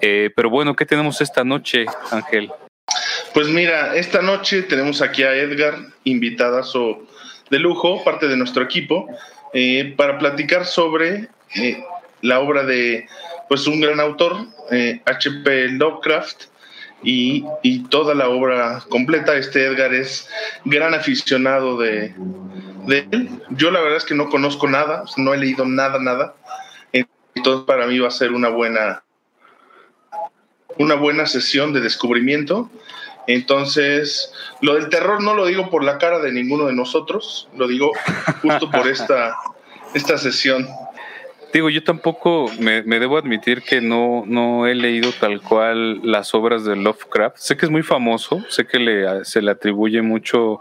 [0.00, 2.50] Eh, pero bueno, ¿qué tenemos esta noche, Ángel?
[3.34, 7.06] Pues mira, esta noche tenemos aquí a Edgar, invitadazo
[7.50, 9.06] de lujo, parte de nuestro equipo,
[9.52, 11.82] eh, para platicar sobre eh,
[12.22, 13.06] la obra de
[13.48, 14.46] pues un gran autor,
[15.06, 15.68] H.P.
[15.70, 16.44] Lovecraft,
[17.02, 19.36] y, toda la obra completa.
[19.36, 20.28] Este Edgar es
[20.64, 22.14] gran aficionado de,
[22.86, 23.30] de, él.
[23.50, 26.34] Yo la verdad es que no conozco nada, no he leído nada, nada.
[27.34, 29.02] Entonces para mí va a ser una buena,
[30.78, 32.70] una buena sesión de descubrimiento.
[33.26, 34.32] Entonces,
[34.62, 37.92] lo del terror no lo digo por la cara de ninguno de nosotros, lo digo
[38.42, 39.36] justo por esta,
[39.94, 40.66] esta sesión.
[41.52, 46.64] Digo, yo tampoco me, debo admitir que no, no he leído tal cual las obras
[46.64, 47.38] de Lovecraft.
[47.38, 50.60] Sé que es muy famoso, sé que le, se le atribuye mucho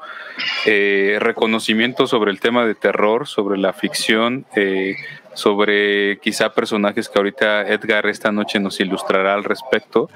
[0.65, 4.45] eh, reconocimiento sobre el tema de terror, sobre la ficción.
[4.55, 4.95] Eh,
[5.37, 10.09] sobre quizá personajes que ahorita Edgar esta noche nos ilustrará al respecto.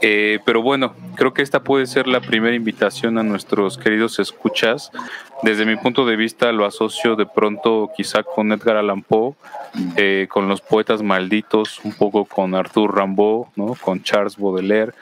[0.00, 4.92] Eh, pero bueno, creo que esta puede ser la primera invitación a nuestros queridos escuchas.
[5.42, 9.34] Desde mi punto de vista lo asocio de pronto quizá con Edgar Allan Poe,
[9.96, 13.74] eh, con los poetas malditos, un poco con Arthur Rimbaud, ¿no?
[13.80, 14.92] con Charles Baudelaire.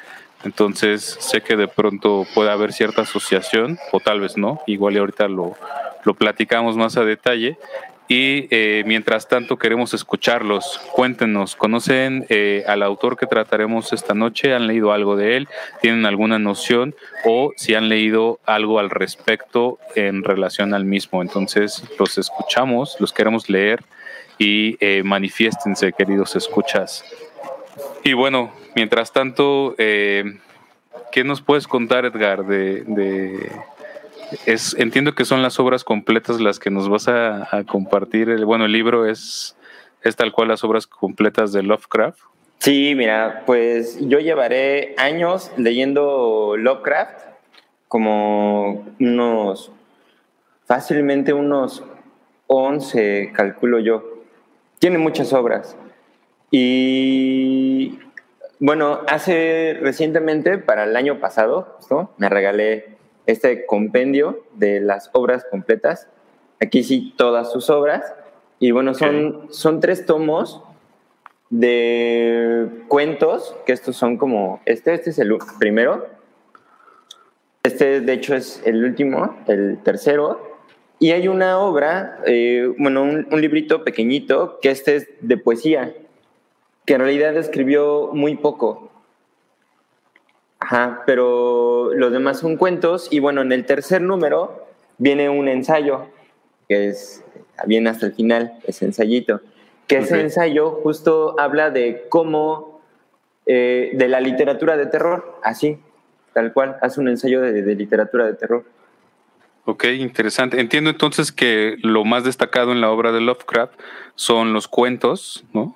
[0.45, 4.99] Entonces sé que de pronto puede haber cierta asociación, o tal vez no, igual y
[4.99, 5.55] ahorita lo,
[6.05, 7.59] lo platicamos más a detalle,
[8.09, 10.81] y eh, mientras tanto queremos escucharlos.
[10.93, 14.55] Cuéntenos, ¿conocen eh, al autor que trataremos esta noche?
[14.55, 15.49] ¿Han leído algo de él?
[15.83, 16.95] ¿Tienen alguna noción?
[17.25, 21.21] O si han leído algo al respecto en relación al mismo.
[21.21, 23.83] Entonces los escuchamos, los queremos leer
[24.39, 27.05] y eh, manifiéstense, queridos escuchas.
[28.05, 32.85] Y bueno, mientras tanto, ¿qué nos puedes contar, Edgar, de
[34.79, 38.31] entiendo que son las obras completas las que nos vas a, compartir.
[38.31, 39.57] El, bueno, el libro es,
[40.03, 42.21] es tal cual las obras completas de Lovecraft.
[42.59, 47.21] Sí, mira, pues yo llevaré años leyendo Lovecraft,
[47.89, 49.71] como unos,
[50.65, 51.85] fácilmente unos
[52.47, 54.23] 11, calculo yo.
[54.79, 55.77] Tiene muchas obras.
[56.51, 57.99] Y
[58.59, 61.79] bueno, hace recientemente, para el año pasado,
[62.17, 62.96] me regalé
[63.27, 66.09] este compendio de las obras completas.
[66.61, 68.15] Aquí sí, todas sus obras.
[68.59, 70.63] Y bueno, son, son tres tomos
[71.51, 76.07] de cuentos, que estos son como, este, este es el primero,
[77.63, 80.57] este de hecho es el último, el tercero,
[80.99, 85.95] y hay una obra, eh, bueno, un, un, librito pequeñito, que este es de poesía,
[86.87, 88.91] que en realidad escribió muy poco.
[90.67, 94.67] Ajá, pero los demás son cuentos y bueno, en el tercer número
[94.99, 96.09] viene un ensayo,
[96.69, 97.23] que es,
[97.67, 99.41] viene hasta el final, ese ensayito,
[99.87, 102.81] que ese ensayo justo habla de cómo,
[103.47, 105.79] eh, de la literatura de terror, así,
[106.35, 108.65] tal cual, hace un ensayo de, de literatura de terror.
[109.67, 110.61] Ok, interesante.
[110.61, 113.79] Entiendo entonces que lo más destacado en la obra de Lovecraft
[114.17, 115.76] son los cuentos, ¿no?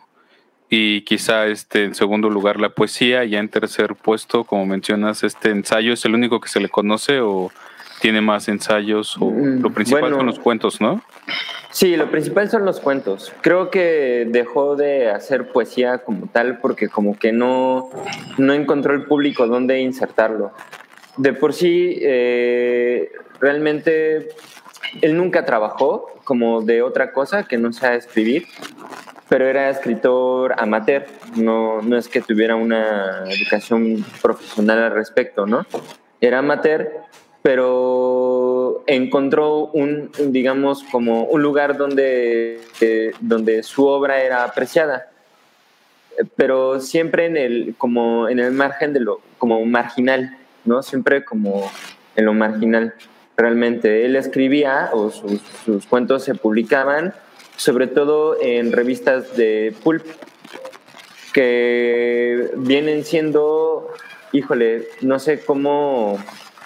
[0.72, 5.50] Y quizá este en segundo lugar la poesía, ya en tercer puesto, como mencionas, este
[5.50, 7.50] ensayo es el único que se le conoce o
[8.00, 11.02] tiene más ensayos o mm, lo principal son los cuentos, ¿no?
[11.72, 13.32] Sí, lo principal son los cuentos.
[13.42, 17.90] Creo que dejó de hacer poesía como tal porque como que no,
[18.38, 20.52] no encontró el público dónde insertarlo.
[21.16, 23.10] De por sí, eh,
[23.40, 24.28] realmente
[25.02, 28.46] él nunca trabajó como de otra cosa que no sea escribir
[29.30, 35.64] pero era escritor amateur, no, no es que tuviera una educación profesional al respecto, ¿no?
[36.20, 36.90] Era amateur,
[37.40, 45.10] pero encontró un, digamos, como un lugar donde, eh, donde su obra era apreciada,
[46.34, 50.82] pero siempre en el, como en el margen de lo, como marginal, ¿no?
[50.82, 51.70] Siempre como
[52.16, 52.94] en lo marginal,
[53.36, 54.04] realmente.
[54.04, 57.14] Él escribía o sus, sus cuentos se publicaban
[57.60, 60.02] sobre todo en revistas de pulp,
[61.34, 63.86] que vienen siendo,
[64.32, 66.18] híjole, no sé cómo,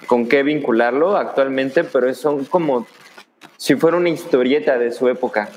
[0.07, 2.87] con qué vincularlo actualmente, pero son como
[3.57, 5.49] si fuera una historieta de su época,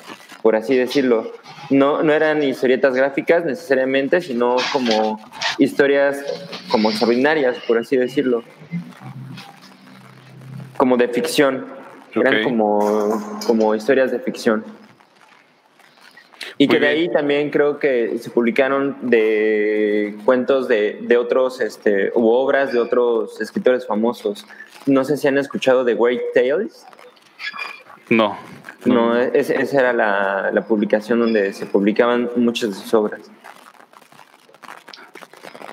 [0.42, 1.32] por así decirlo.
[1.70, 5.20] No, no eran historietas gráficas necesariamente, sino como
[5.60, 6.18] historias
[6.72, 8.44] como extraordinarias, por así decirlo.
[10.78, 11.68] Como de ficción.
[12.16, 14.66] Eran como, como historias de ficción.
[16.60, 22.12] Y que de ahí también creo que se publicaron de cuentos de, de otros, este,
[22.16, 24.46] u obras de otros escritores famosos.
[24.88, 26.86] No sé si han escuchado de Great Tales.
[28.10, 28.38] No.
[28.86, 33.30] No, esa era la, la, publicación donde se publicaban muchas de sus obras.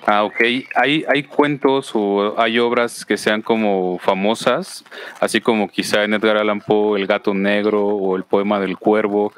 [0.06, 0.40] Ah, ok.
[0.74, 4.84] ¿Hay, ¿Hay cuentos o hay obras que sean como famosas,
[5.20, 9.32] así como quizá en Edgar Allan Poe El gato negro o el poema del cuervo,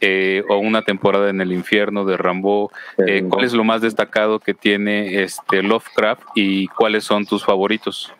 [0.00, 2.70] eh, o una temporada en el infierno de Rambo?
[3.06, 8.12] Eh, ¿Cuál es lo más destacado que tiene este Lovecraft y cuáles son tus favoritos?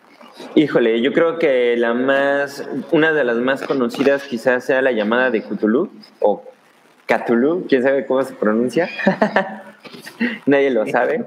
[0.55, 5.31] Híjole, yo creo que la más, una de las más conocidas quizás sea la llamada
[5.31, 6.43] de Cthulhu o
[7.05, 8.89] Cthulhu, quién sabe cómo se pronuncia.
[10.45, 11.25] Nadie lo sabe.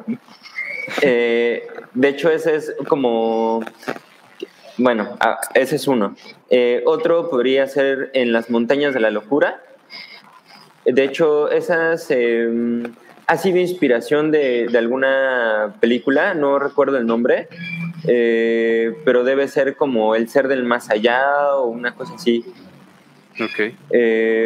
[1.02, 3.64] Eh, de hecho, ese es como,
[4.78, 6.16] bueno, ah, ese es uno.
[6.50, 9.62] Eh, otro podría ser en las montañas de la locura.
[10.84, 12.82] De hecho, esas eh,
[13.26, 17.48] ha sido inspiración de, alguna película, no recuerdo el nombre,
[18.04, 22.44] pero debe ser como El ser del más allá o una cosa así.
[23.34, 23.76] Okay.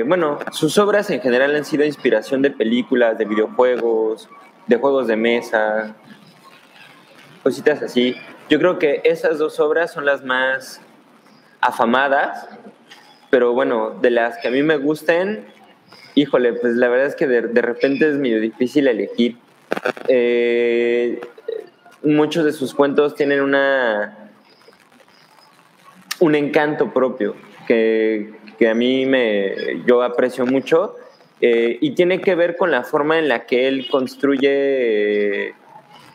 [0.06, 4.28] bueno, sus obras en general han sido inspiración de películas, de videojuegos,
[4.66, 5.96] de juegos de mesa,
[7.42, 8.16] cositas así.
[8.48, 10.80] Yo creo que esas dos obras son las más
[11.60, 12.48] afamadas,
[13.30, 15.46] pero bueno, de las que a mí me gusten,
[16.16, 19.36] híjole, pues la verdad es que de, repente es medio difícil elegir.
[20.08, 21.20] Eh,
[22.02, 24.30] muchos de sus cuentos tienen una
[26.18, 27.36] un encanto propio
[27.66, 28.32] que,
[28.68, 30.96] a mí me yo aprecio mucho
[31.40, 35.54] eh, y tiene que ver con la forma en la que él construye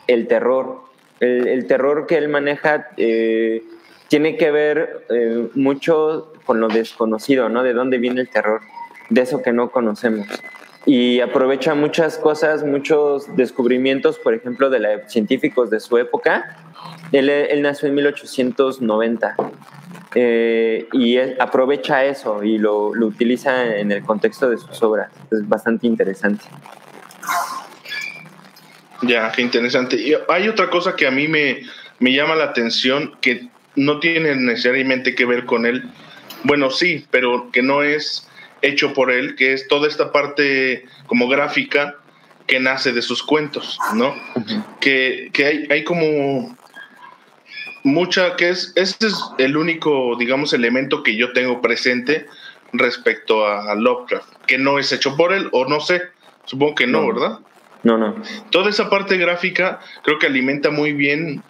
[0.08, 0.82] el terror
[1.20, 3.62] el, terror que él maneja eh,
[4.08, 7.62] tiene que ver eh, mucho con lo desconocido, ¿no?
[7.62, 8.60] De dónde viene el terror,
[9.12, 10.26] de eso que no conocemos.
[10.84, 16.56] Y aprovecha muchas cosas, muchos descubrimientos, por ejemplo, de la, científicos de su época.
[17.12, 19.36] Él, nació en 1890
[20.14, 25.12] eh, y aprovecha eso y lo, utiliza en el contexto de sus obras.
[25.30, 26.44] Es bastante interesante.
[29.02, 30.18] Ya, qué interesante.
[30.28, 31.62] Hay otra cosa que a mí me,
[32.00, 35.84] me llama la atención que no tiene necesariamente que ver con él.
[36.44, 38.28] Bueno, sí, pero que no es
[38.62, 41.96] hecho por él, que es toda esta parte como gráfica
[42.46, 44.14] que nace de sus cuentos, ¿no?
[44.80, 46.56] Que, que hay, hay, como
[47.82, 52.26] mucha, que es, este es el único, digamos, elemento que yo tengo presente
[52.72, 56.02] respecto a Lovecraft, que no es hecho por él, o no sé,
[56.44, 57.06] supongo que no.
[57.06, 57.38] ¿verdad?
[57.82, 58.14] No, no.
[58.50, 61.42] Toda esa parte gráfica creo que alimenta muy bien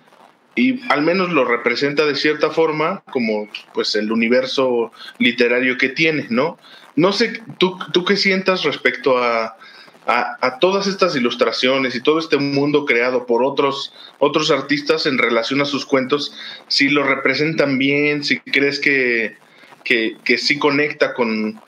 [0.55, 6.27] y al menos lo representa de cierta forma como pues el universo literario que tiene,
[6.31, 6.59] ¿no?
[6.95, 9.57] No sé, ¿tú, tú qué sientas respecto a,
[10.07, 15.61] a, todas estas ilustraciones y todo este mundo creado por otros, otros artistas en relación
[15.61, 16.35] a sus cuentos,
[16.69, 19.37] si lo representan bien, si crees que,
[19.85, 21.61] que, que sí conecta con,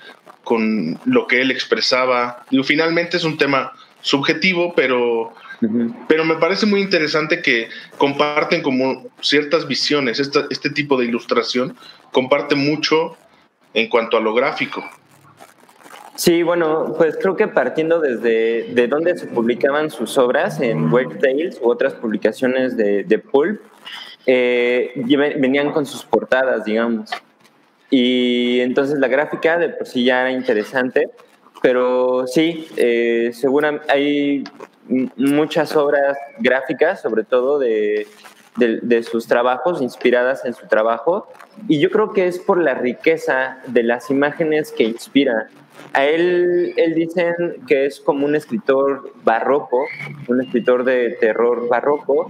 [0.42, 2.44] con lo que él expresaba.
[2.50, 5.32] Digo, finalmente es un tema subjetivo, pero,
[6.08, 7.68] pero me parece muy interesante que
[7.98, 10.18] comparten como ciertas visiones.
[10.18, 11.76] este tipo de ilustración
[12.12, 13.16] comparte mucho
[13.72, 14.84] en cuanto a lo gráfico.
[16.16, 21.18] Sí, bueno, pues creo que partiendo desde de donde se publicaban sus obras en Web
[21.18, 23.60] Tales u otras publicaciones de, de Pulp,
[24.26, 27.10] eh, venían con sus portadas, digamos.
[27.90, 31.10] Y entonces la gráfica de por sí ya era interesante,
[31.60, 34.44] pero sí, eh, seguramente hay
[35.16, 38.06] muchas obras gráficas, sobre todo de,
[38.56, 41.28] de, sus trabajos, inspiradas en su trabajo,
[41.68, 45.48] y yo creo que es por la riqueza de las imágenes que inspira.
[45.94, 47.34] A él, él dicen
[47.66, 49.86] que es como un escritor barroco,
[50.28, 52.26] un escritor de terror barroco,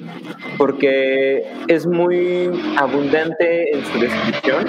[0.59, 4.67] porque es muy abundante en su descripción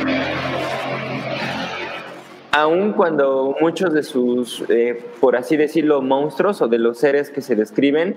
[2.55, 7.41] aun cuando muchos de sus, eh, por así decirlo, monstruos o de los seres que
[7.41, 8.15] se describen,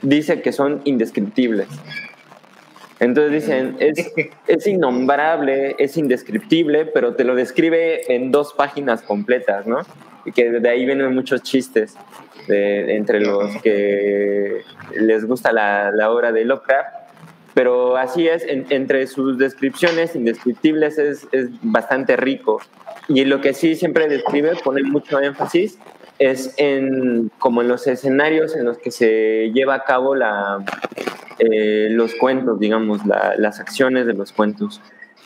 [0.00, 1.68] dice que son indescriptibles.
[3.00, 4.12] Entonces dicen, es,
[4.46, 9.80] es innombrable, es indescriptible, pero te lo describe en dos páginas completas, ¿no?
[10.24, 11.96] Y que de ahí vienen muchos chistes
[12.48, 14.62] entre los que
[14.94, 16.88] les gusta la, la obra de Lovecraft.
[17.54, 22.60] Pero así es, entre sus descripciones indescriptibles es, es bastante rico.
[23.08, 25.78] Y lo que sí siempre describe, pone mucho énfasis,
[26.18, 30.64] es en como en los escenarios en los que se lleva a cabo la,
[31.38, 34.80] eh, los cuentos, digamos, las acciones de los cuentos.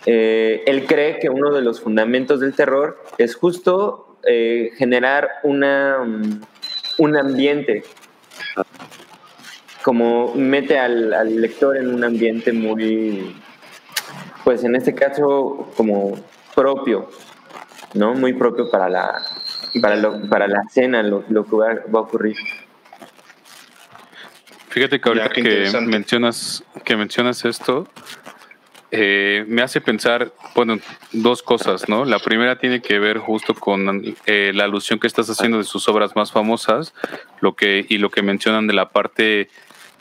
[0.04, 5.98] Eh, él cree que uno de los fundamentos del terror es justo eh, generar una,
[6.98, 7.84] un ambiente,
[9.82, 13.34] como mete al lector en un ambiente muy,
[14.44, 16.18] pues en este caso, como
[16.54, 17.08] propio,
[17.94, 18.14] ¿no?
[18.14, 19.22] Muy propio para la,
[19.80, 22.36] para, para la cena, lo, que va, a ocurrir.
[24.68, 27.86] Fíjate que ahorita que mencionas, que mencionas esto,
[28.94, 30.78] eh, me hace pensar, bueno,
[31.12, 32.04] dos cosas, ¿no?
[32.04, 35.88] La primera tiene que ver justo con eh, la alusión que estás haciendo de sus
[35.88, 36.92] obras más famosas,
[37.40, 39.48] lo que y lo que mencionan de la parte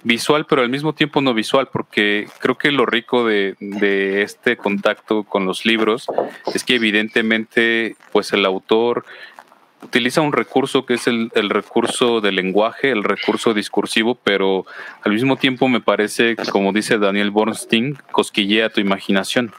[0.03, 4.57] visual, pero al mismo tiempo no visual, porque creo que lo rico de, de este
[4.57, 6.07] contacto con los libros
[6.53, 9.05] es que evidentemente, pues el autor
[9.83, 14.65] utiliza un recurso que es el, el, recurso del lenguaje, el recurso discursivo, pero
[15.03, 19.51] al mismo tiempo me parece, como dice Daniel Bornstein, cosquillea tu imaginación.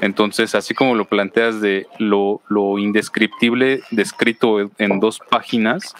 [0.00, 5.94] Entonces, así como lo planteas de lo, lo indescriptible descrito en dos páginas,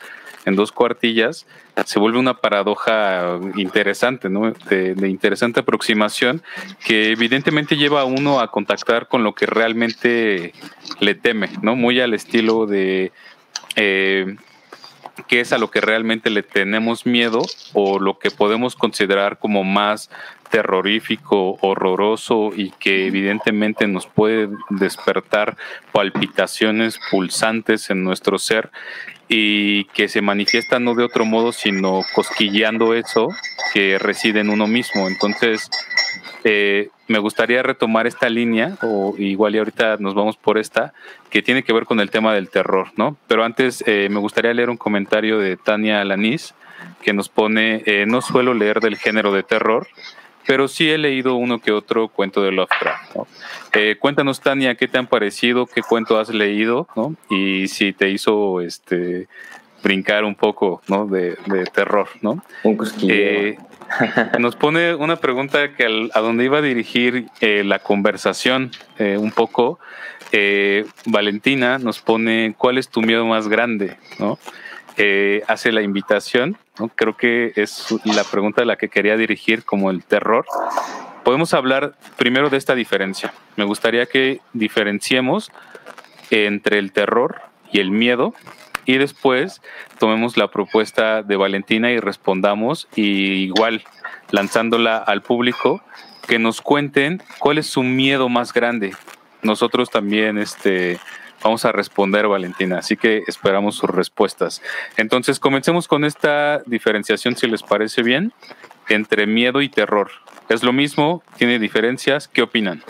[0.46, 1.46] en dos cuartillas,
[1.84, 4.52] se vuelve una paradoja interesante, ¿no?
[4.70, 6.42] De, de, interesante aproximación
[6.84, 10.54] que evidentemente lleva a uno a contactar con lo que realmente
[11.00, 11.76] le teme, ¿no?
[11.76, 13.12] Muy al estilo de
[13.76, 14.36] eh,
[15.28, 17.42] qué es a lo que realmente le tenemos miedo
[17.72, 20.10] o lo que podemos considerar como más
[20.50, 25.56] terrorífico, horroroso y que evidentemente nos puede despertar
[25.92, 28.70] palpitaciones pulsantes en nuestro ser
[29.28, 33.28] y que se manifiesta no de otro modo sino cosquilleando eso
[33.74, 35.08] que reside en uno mismo.
[35.08, 35.68] Entonces,
[36.48, 40.94] eh, me gustaría retomar esta línea, o igual y ahorita nos vamos por esta,
[41.28, 43.16] que tiene que ver con el tema del terror, ¿no?
[43.26, 46.54] Pero antes eh, me gustaría leer un comentario de Tania Alanis,
[47.02, 49.88] que nos pone, eh, no suelo leer del género de terror,
[50.46, 53.16] pero sí he leído uno que otro cuento de Lovecraft.
[53.16, 53.26] ¿no?
[53.72, 55.66] Eh, cuéntanos, Tania, ¿qué te han parecido?
[55.66, 56.86] ¿Qué cuento has leído?
[56.94, 57.16] ¿no?
[57.28, 59.26] Y si te hizo este
[59.82, 61.06] brincar un poco ¿no?
[61.06, 61.36] de,
[61.74, 62.44] terror, ¿no?
[62.62, 63.56] Un cosquilleo.
[64.38, 69.30] Nos pone una pregunta que a donde iba a dirigir eh, la conversación eh, un
[69.30, 69.78] poco.
[70.32, 73.96] Eh, Valentina nos pone ¿cuál es tu miedo más grande?
[75.46, 76.56] Hace la invitación,
[76.94, 80.46] creo que es la pregunta a la que quería dirigir como el terror.
[81.22, 83.32] Podemos hablar primero de esta diferencia.
[83.56, 85.52] Me gustaría que diferenciemos
[86.30, 88.34] entre el terror y el miedo
[88.86, 89.60] y después
[89.98, 93.82] tomemos la propuesta de Valentina y respondamos y igual
[94.30, 95.82] lanzándola al público
[96.26, 98.94] que nos cuenten cuál es su miedo más grande.
[99.42, 100.98] Nosotros también este
[101.42, 104.62] vamos a responder Valentina, así que esperamos sus respuestas.
[104.96, 108.32] Entonces, comencemos con esta diferenciación si les parece bien
[108.88, 110.10] entre miedo y terror.
[110.48, 111.22] ¿Es lo mismo?
[111.36, 112.28] ¿Tiene diferencias?
[112.28, 112.82] ¿Qué opinan?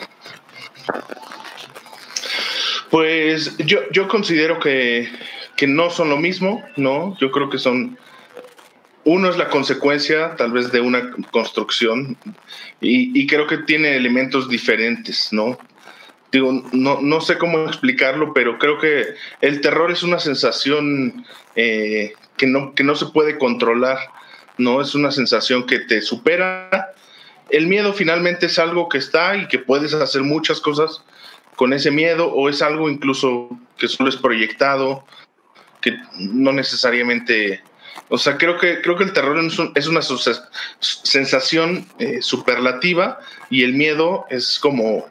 [2.91, 5.09] Pues yo, yo considero que
[5.57, 7.17] que no son lo mismo, ¿no?
[7.19, 7.99] Yo creo que son...
[9.05, 12.17] Uno es la consecuencia tal vez de una construcción
[12.81, 15.57] y, creo que tiene elementos diferentes, ¿no?
[16.33, 22.15] Digo, no, no, sé cómo explicarlo, pero creo que el terror es una sensación eh,
[22.37, 23.99] que, no, que no se puede controlar,
[24.59, 24.81] ¿no?
[24.81, 26.93] Es una sensación que te supera.
[27.49, 31.05] El miedo finalmente es algo que está y que puedes hacer muchas cosas
[31.55, 35.05] con ese miedo o es algo incluso que solo es proyectado
[35.87, 37.63] que no necesariamente,
[38.09, 39.39] o sea, creo que, creo que el terror
[39.77, 40.01] es, una
[40.81, 45.07] sensación eh, superlativa y el miedo es como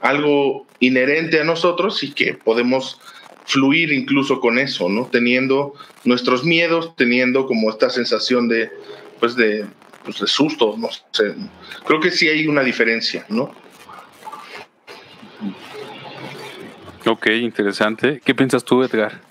[0.00, 3.00] algo inherente a nosotros y que podemos
[3.44, 5.06] fluir incluso con eso, ¿no?
[5.06, 8.70] Teniendo nuestros miedos, teniendo como esta sensación de,
[9.18, 9.66] pues de,
[10.04, 11.34] pues de susto, no sé.
[11.84, 13.52] Creo que sí hay una diferencia, ¿no?
[17.04, 18.20] Ok, interesante.
[18.24, 19.29] ¿Qué piensas tú, Edgar?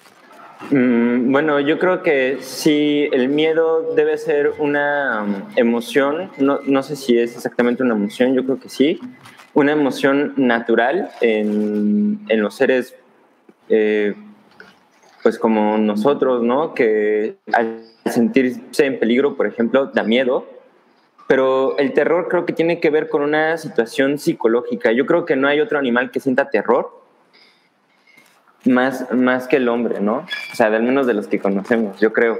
[0.72, 6.84] Mm, bueno, yo creo que sí, el miedo debe ser una um, emoción, no, no,
[6.84, 9.00] sé si es exactamente una emoción, yo creo que sí,
[9.54, 12.94] una emoción natural en, en los seres,
[13.70, 14.16] eh,
[15.24, 16.74] pues como nosotros, ¿no?
[16.74, 20.46] Que al sentirse en peligro, por ejemplo, da miedo,
[21.28, 24.92] pero el terror creo que tiene que ver con una situación psicológica.
[24.92, 26.99] Yo creo que no hay otro animal que sienta terror
[28.66, 30.26] más, más que el hombre, ¿no?
[30.52, 32.38] O sea, al menos de los que conocemos, yo creo.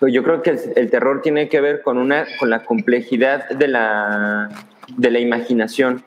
[0.00, 4.48] Yo creo que el, terror tiene que ver con, una, con la complejidad de la,
[4.96, 6.04] de la imaginación,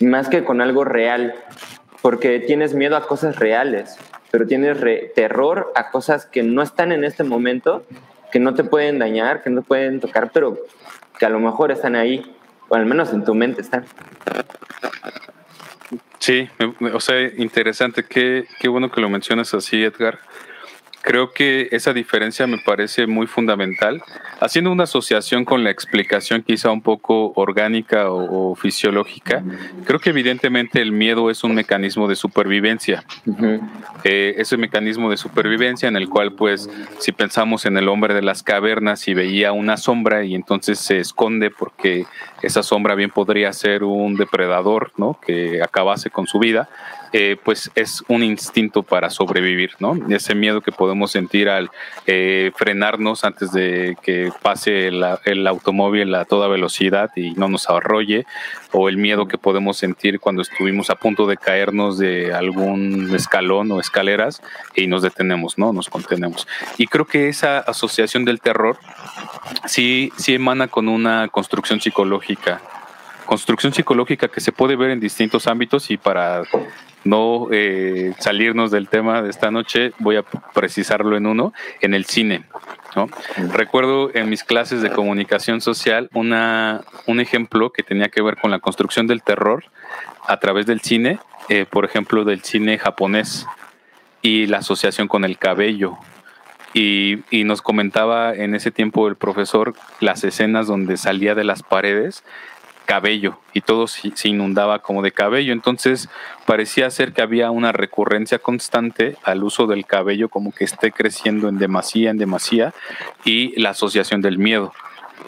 [0.00, 1.34] más que con algo real,
[2.00, 3.98] porque tienes miedo a cosas reales,
[4.30, 4.78] pero tienes
[5.14, 7.84] terror a cosas que no están en este momento,
[8.32, 10.58] que no te pueden dañar, que no te pueden tocar, pero
[11.18, 12.34] que a lo mejor están ahí,
[12.70, 13.84] o al menos en tu mente están.
[16.18, 16.48] Sí,
[16.92, 18.04] o sea, interesante.
[18.04, 20.18] Qué, qué bueno que lo mencionas así, Edgar.
[21.04, 24.02] Creo que esa diferencia me parece muy fundamental,
[24.40, 29.42] haciendo una asociación con la explicación quizá un poco orgánica o, fisiológica.
[29.84, 33.04] Creo que evidentemente el miedo es un mecanismo de supervivencia.
[34.02, 38.22] Eh, ese mecanismo de supervivencia en el cual, pues, si pensamos en el hombre de
[38.22, 42.06] las cavernas y veía una sombra y entonces se esconde porque
[42.42, 45.18] esa sombra bien podría ser un depredador, ¿no?
[45.20, 46.70] Que acabase con su vida
[47.16, 49.96] eh, pues es un instinto para sobrevivir, ¿no?
[50.10, 51.70] Ese miedo que podemos sentir al
[52.08, 58.26] eh, frenarnos antes de que pase el, automóvil a toda velocidad y no nos arrolle,
[58.72, 63.70] o el miedo que podemos sentir cuando estuvimos a punto de caernos de algún escalón
[63.70, 64.42] o escaleras
[64.74, 65.72] y nos detenemos, ¿no?
[65.72, 66.48] Nos contenemos.
[66.78, 68.76] Y creo que esa asociación del terror
[69.66, 72.60] sí, sí emana con una construcción psicológica
[73.24, 76.42] construcción psicológica que se puede ver en distintos ámbitos y para
[77.04, 82.06] no eh, salirnos del tema de esta noche, voy a precisarlo en uno, en el
[82.06, 82.44] cine.
[83.52, 88.50] Recuerdo en mis clases de comunicación social una, un ejemplo que tenía que ver con
[88.50, 89.64] la construcción del terror
[90.26, 91.18] a través del cine,
[91.48, 93.46] eh, por ejemplo, del cine japonés
[94.22, 95.98] y la asociación con el cabello.
[96.72, 101.62] Y, y, nos comentaba en ese tiempo el profesor las escenas donde salía de las
[101.62, 102.24] paredes
[102.84, 105.52] cabello y todo se inundaba como de cabello.
[105.52, 106.08] Entonces
[106.46, 111.48] parecía ser que había una recurrencia constante al uso del cabello como que esté creciendo
[111.48, 112.74] en demasía, en demasía
[113.24, 114.72] y la asociación del miedo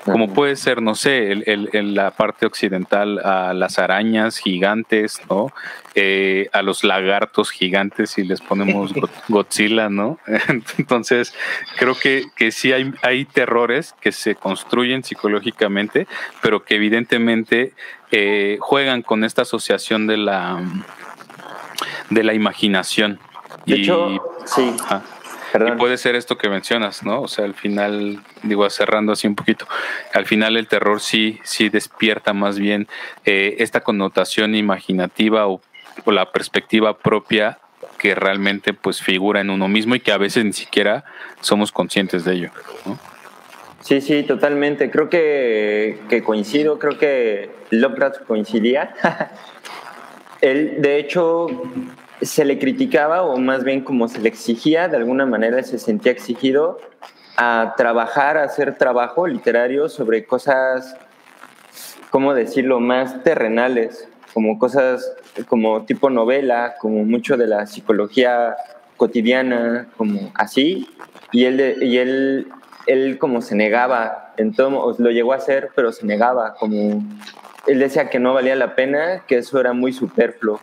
[0.06, 5.52] como puede ser, no sé, en la parte occidental a las arañas gigantes, ¿no?
[5.94, 8.92] Eh, a los lagartos gigantes si les ponemos
[9.28, 10.18] Godzilla, ¿no?
[10.78, 11.34] Entonces,
[11.76, 16.06] creo que, que sí hay, hay terrores que se construyen psicológicamente,
[16.42, 17.72] pero que evidentemente
[18.10, 20.62] eh, juegan con esta asociación de la,
[22.10, 23.18] de la imaginación.
[23.64, 24.72] De hecho, sí.
[25.64, 27.22] Y puede ser esto que mencionas, ¿no?
[27.22, 29.66] O sea, al final, digo, cerrando así un poquito,
[30.12, 32.88] al final el terror sí, sí despierta más bien
[33.24, 35.60] eh, esta connotación imaginativa o,
[36.04, 37.58] la perspectiva propia
[37.96, 41.04] que realmente pues figura en uno mismo y que a veces ni siquiera
[41.40, 42.50] somos conscientes de ello.
[42.84, 42.98] ¿no?
[43.80, 44.90] Sí, sí, totalmente.
[44.90, 48.94] Creo que, que coincido, creo que Lovecraft coincidía.
[50.42, 51.46] Él, de hecho,
[52.22, 56.12] se le criticaba o más bien como se le exigía, de alguna manera se sentía
[56.12, 56.78] exigido
[57.36, 60.96] a trabajar, a hacer trabajo literario sobre cosas,
[62.10, 65.12] ¿cómo decirlo?, más terrenales, como cosas
[65.48, 68.56] como tipo novela, como mucho de la psicología
[68.96, 70.88] cotidiana, como así,
[71.32, 72.48] y él, y él,
[72.86, 77.02] él como se negaba, en todo, lo llegó a hacer, pero se negaba, como
[77.66, 80.60] él decía que no valía la pena, que eso era muy superfluo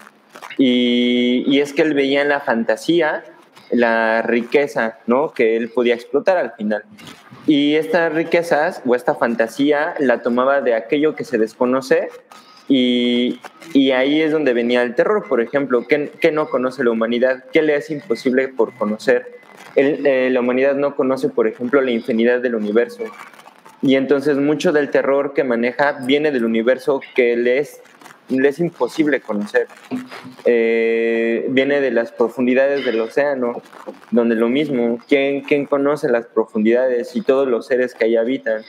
[0.57, 3.23] y, es que él veía en la fantasía
[3.71, 5.31] la riqueza ¿no?
[5.31, 6.83] que él podía explotar al final.
[7.47, 12.09] Y estas riquezas o esta fantasía la tomaba de aquello que se desconoce
[12.67, 13.39] y,
[13.91, 17.43] ahí es donde venía el terror, por ejemplo, ¿qué, no conoce la humanidad?
[17.51, 19.39] ¿Qué le es imposible por conocer?
[19.75, 23.03] Eh, la humanidad no conoce, por ejemplo, la infinidad del universo.
[23.81, 27.81] Y entonces mucho del terror que maneja viene del universo que le es
[28.29, 29.67] le es imposible conocer.
[30.45, 33.61] Eh, viene de las profundidades del océano,
[34.11, 38.63] donde lo mismo, ¿quién, quién conoce las profundidades y todos los seres que ahí habitan?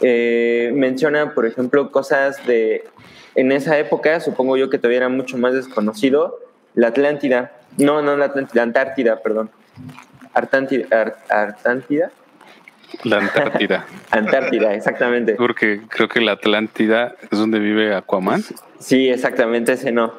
[0.00, 2.84] Eh, menciona, por ejemplo, cosas de,
[3.34, 6.38] en esa época, supongo yo que todavía era mucho más desconocido,
[6.74, 9.50] la Atlántida, no, no la Antártida, perdón.
[10.34, 10.86] Artántida,
[11.28, 12.12] Artántida
[13.04, 13.86] la Antártida.
[14.10, 15.34] Antártida, exactamente.
[15.34, 18.42] Porque creo que la Atlántida es donde vive Aquaman.
[18.78, 20.12] Sí, exactamente, ese no.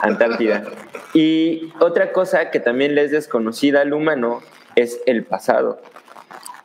[0.00, 0.64] Antártida.
[1.14, 4.40] Y otra cosa que también le es desconocida al humano
[4.76, 5.80] es el pasado.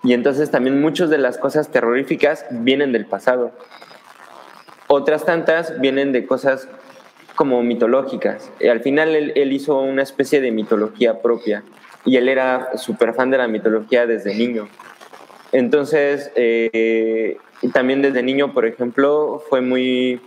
[0.04, 3.52] Y entonces también muchas de las cosas terroríficas vienen del pasado.
[4.88, 6.70] Otras tantas vienen de cosas
[7.36, 8.52] como mitológicas.
[8.60, 11.64] Y al final él, él hizo una especie de mitología propia.
[12.06, 14.70] Y él era súper fan de la mitología desde niño.
[15.52, 17.38] Entonces, eh,
[17.74, 20.22] también desde niño, por ejemplo, fue muy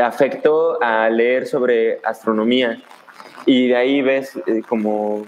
[0.00, 2.82] afecto a leer sobre astronomía.
[3.46, 5.26] Y de ahí ves eh, como,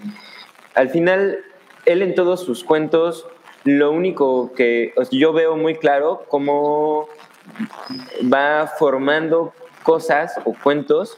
[0.75, 1.39] al final,
[1.85, 3.27] él en todos sus cuentos,
[3.65, 7.09] lo único que yo veo muy claro, cómo
[8.33, 9.53] va formando
[9.83, 11.17] cosas o cuentos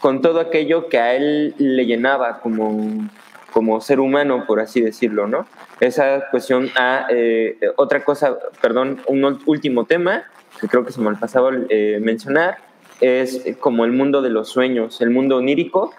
[0.00, 3.08] con todo aquello que a él le llenaba como,
[3.52, 5.46] como ser humano, por así decirlo, ¿no?
[5.80, 10.24] esa cuestión a eh, otra cosa, perdón, un último tema
[10.60, 12.58] que creo que se me ha pasado eh, mencionar,
[13.00, 15.94] es como el mundo de los sueños, el mundo onírico,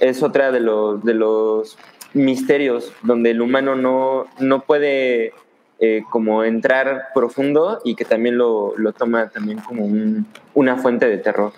[0.00, 1.78] es otra de los, de los
[2.12, 5.32] misterios donde el humano no, no puede
[5.80, 11.06] eh, como entrar profundo y que también lo, lo toma también como un, una fuente
[11.06, 11.52] de terror.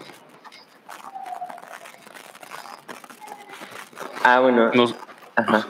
[4.25, 4.71] Ah, bueno.
[5.37, 5.67] Ajá.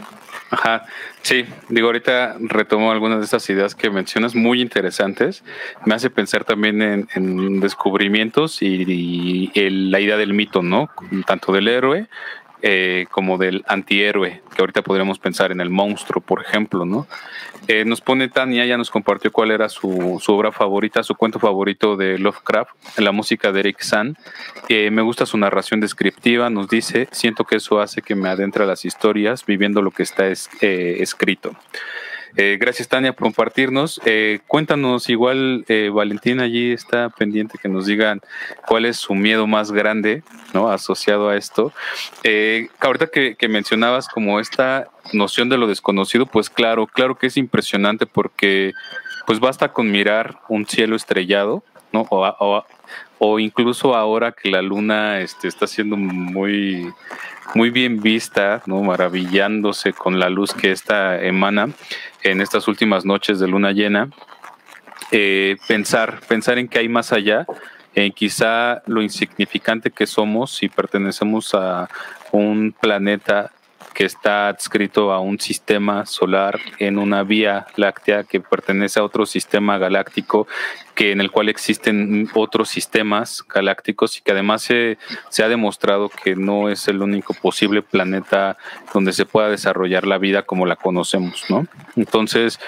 [0.50, 0.86] Ajá,
[1.22, 5.42] sí, digo, ahorita retomo algunas de estas ideas que mencionas, muy interesantes.
[5.84, 10.88] Me hace pensar también en, descubrimientos y, la idea del mito, ¿no?
[11.26, 12.08] Tanto del héroe
[12.68, 17.06] eh, como del antihéroe, que ahorita podríamos pensar en el monstruo, por ejemplo, ¿no?
[17.68, 21.96] Eh, nos pone Tania, ya nos compartió cuál era su, obra favorita, su cuento favorito
[21.96, 24.16] de Lovecraft, la música de Eric San.
[24.68, 28.64] Eh, me gusta su narración descriptiva, nos dice, siento que eso hace que me adentre
[28.64, 31.54] a las historias viviendo lo que está escrito.
[32.36, 34.00] Eh, gracias, Tania, por compartirnos.
[34.04, 38.20] Eh, cuéntanos, igual eh, Valentín allí está pendiente que nos digan
[38.66, 40.22] cuál es su miedo más grande,
[40.52, 40.68] ¿no?
[40.68, 41.72] Asociado a esto.
[42.80, 48.06] ahorita que, mencionabas como esta noción de lo desconocido, pues claro, claro que es impresionante
[48.06, 48.72] porque
[49.26, 52.02] pues basta con mirar un cielo estrellado, ¿no?
[52.10, 52.64] O, o,
[53.38, 56.92] incluso ahora que la luna este, está siendo muy
[57.54, 58.82] muy bien vista, ¿no?
[58.82, 61.70] maravillándose con la luz que esta emana
[62.22, 64.10] en estas últimas noches de luna llena.
[65.12, 67.46] Eh, pensar, pensar en que hay más allá,
[67.94, 71.88] en quizá lo insignificante que somos si pertenecemos a
[72.32, 73.52] un planeta
[73.96, 79.24] que está adscrito a un sistema solar en una vía láctea que pertenece a otro
[79.24, 80.46] sistema galáctico
[80.94, 84.98] que en el cual existen otros sistemas galácticos y que además se,
[85.30, 88.58] se ha demostrado que no es el único posible planeta
[88.92, 91.66] donde se pueda desarrollar la vida como la conocemos, ¿no?
[91.96, 92.60] Entonces,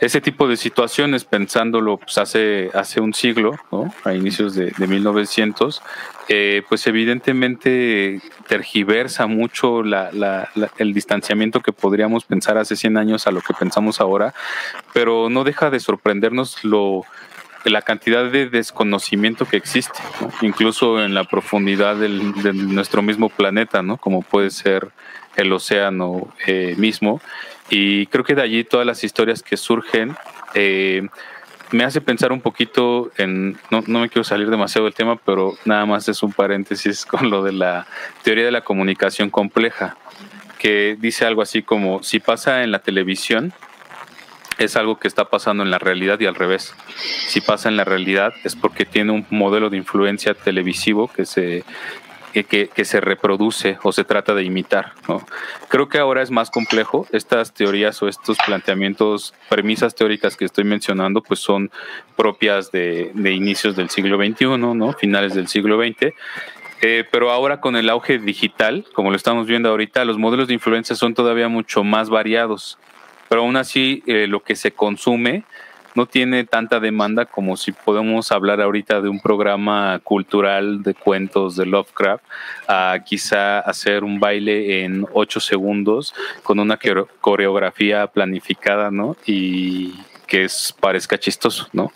[0.00, 3.92] ese tipo de situaciones, pensándolo pues, hace, hace un siglo, ¿no?
[4.04, 5.82] a inicios de, de 1900,
[6.28, 13.26] eh, pues evidentemente tergiversa mucho la, la, el distanciamiento que podríamos pensar hace 100 años
[13.26, 14.34] a lo que pensamos ahora,
[14.92, 17.04] pero no deja de sorprendernos lo
[17.64, 19.98] la cantidad de desconocimiento que existe,
[20.40, 23.96] incluso en la profundidad del, de nuestro mismo planeta, ¿no?
[23.96, 24.90] como puede ser
[25.36, 27.20] el océano eh, mismo.
[27.68, 30.16] Y creo que de allí todas las historias que surgen
[30.54, 31.06] eh,
[31.72, 35.54] me hace pensar un poquito en, no, no, me quiero salir demasiado del tema, pero
[35.64, 37.86] nada más es un paréntesis con lo de la
[38.22, 39.96] teoría de la comunicación compleja,
[40.58, 43.52] que dice algo así como, si pasa en la televisión,
[44.58, 46.74] es algo que está pasando en la realidad y al revés.
[47.26, 51.62] Si pasa en la realidad es porque tiene un modelo de influencia televisivo que se
[52.44, 54.92] que, se reproduce o se trata de imitar.
[55.08, 55.24] ¿no?
[55.68, 57.06] Creo que ahora es más complejo.
[57.12, 61.70] Estas teorías o estos planteamientos, premisas teóricas que estoy mencionando, pues son
[62.16, 64.92] propias de, de inicios del siglo XXI, ¿no?
[64.92, 66.12] finales del siglo XX.
[66.82, 70.54] Eh, pero ahora con el auge digital, como lo estamos viendo ahorita, los modelos de
[70.54, 72.78] influencia son todavía mucho más variados.
[73.28, 75.44] Pero aún así, eh, lo que se consume
[75.96, 81.56] no tiene tanta demanda como si podemos hablar ahorita de un programa cultural de cuentos
[81.56, 82.22] de Lovecraft,
[82.68, 86.78] a quizá hacer un baile en ocho segundos con una
[87.20, 89.16] coreografía planificada, ¿no?
[89.26, 89.94] Y
[90.26, 91.92] que es, parezca chistoso, ¿no?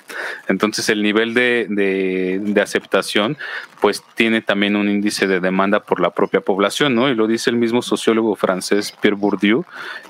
[0.49, 3.39] Entonces el nivel de, de, aceptación
[3.81, 7.09] pues tiene también un índice de demanda por la propia población, ¿no?
[7.09, 9.65] Y lo dice el mismo sociólogo francés Pierre Bourdieu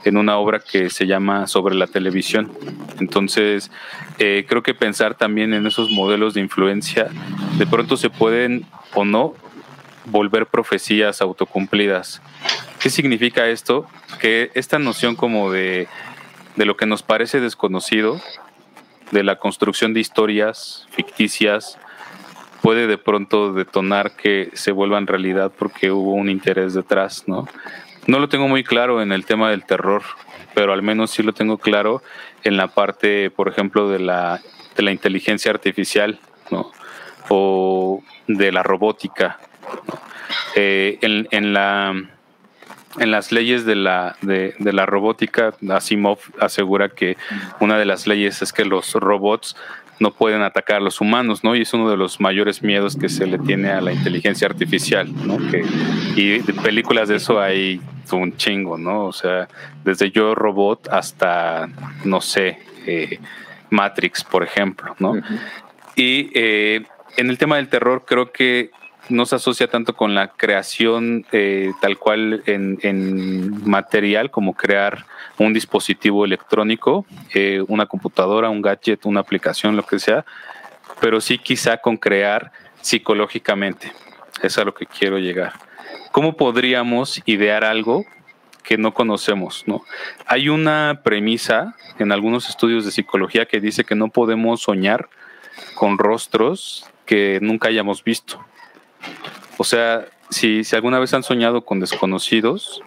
[0.05, 2.53] en una obra que se llama Sobre la televisión.
[2.99, 3.71] Entonces,
[4.19, 7.09] eh, creo que pensar también en esos modelos de influencia,
[7.59, 9.35] de pronto se pueden o no
[10.07, 12.21] volver profecías autocumplidas.
[12.81, 13.87] ¿Qué significa esto?
[14.21, 15.87] Que esta noción como de
[16.61, 18.21] de lo que nos parece desconocido,
[19.13, 21.79] de la construcción de historias ficticias,
[22.61, 27.49] puede de pronto detonar que se vuelvan realidad porque hubo un interés detrás, ¿no?
[28.07, 30.03] No lo tengo muy claro en el tema del terror,
[30.53, 32.03] pero al menos sí lo tengo claro
[32.45, 34.43] en la parte, por ejemplo, de la,
[34.77, 36.21] de la inteligencia artificial,
[36.51, 36.73] ¿no?
[37.31, 39.41] O de la robótica.
[40.57, 41.95] Eh, en, en la
[42.99, 47.17] en las leyes de la, de, la robótica, Asimov asegura que
[47.61, 49.57] una de las leyes es que los robots
[50.01, 51.55] no pueden atacar a los humanos, ¿no?
[51.55, 55.09] Y es uno de los mayores miedos que se le tiene a la inteligencia artificial,
[55.27, 55.37] ¿no?
[55.51, 55.63] Que,
[56.17, 59.05] y de películas de eso hay un chingo, ¿no?
[59.05, 59.47] O sea,
[59.85, 61.69] desde Yo Robot hasta,
[62.05, 63.21] no sé, eh,
[63.69, 65.15] Matrix, por ejemplo, ¿no?
[65.95, 66.83] Y eh,
[67.19, 68.71] en el tema del terror creo que
[69.11, 75.05] no se asocia tanto con la creación eh, tal cual en, material como crear
[75.39, 80.25] un dispositivo electrónico, eh, una computadora, un gadget, una aplicación, lo que sea,
[81.01, 83.93] pero sí quizá con crear psicológicamente.
[84.43, 85.53] Es a lo que quiero llegar.
[86.13, 88.05] ¿Cómo podríamos idear algo
[88.63, 89.83] que no conocemos, ¿no?
[90.27, 95.09] Hay una premisa en algunos estudios de psicología que dice que no podemos soñar
[95.75, 98.45] con rostros que nunca hayamos visto.
[99.57, 102.83] O sea, si, si alguna vez han soñado con desconocidos,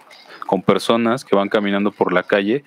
[0.46, 2.64] con personas que van caminando por la calle,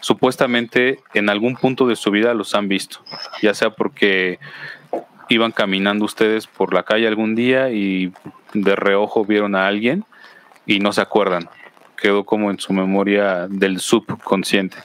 [0.00, 3.04] supuestamente en algún punto de su vida los han visto,
[3.40, 4.38] ya sea porque
[5.28, 8.12] iban caminando ustedes por la calle algún día y
[8.52, 10.04] de reojo vieron a alguien
[10.66, 11.48] y no se acuerdan,
[11.96, 14.78] quedó como en su memoria del subconsciente.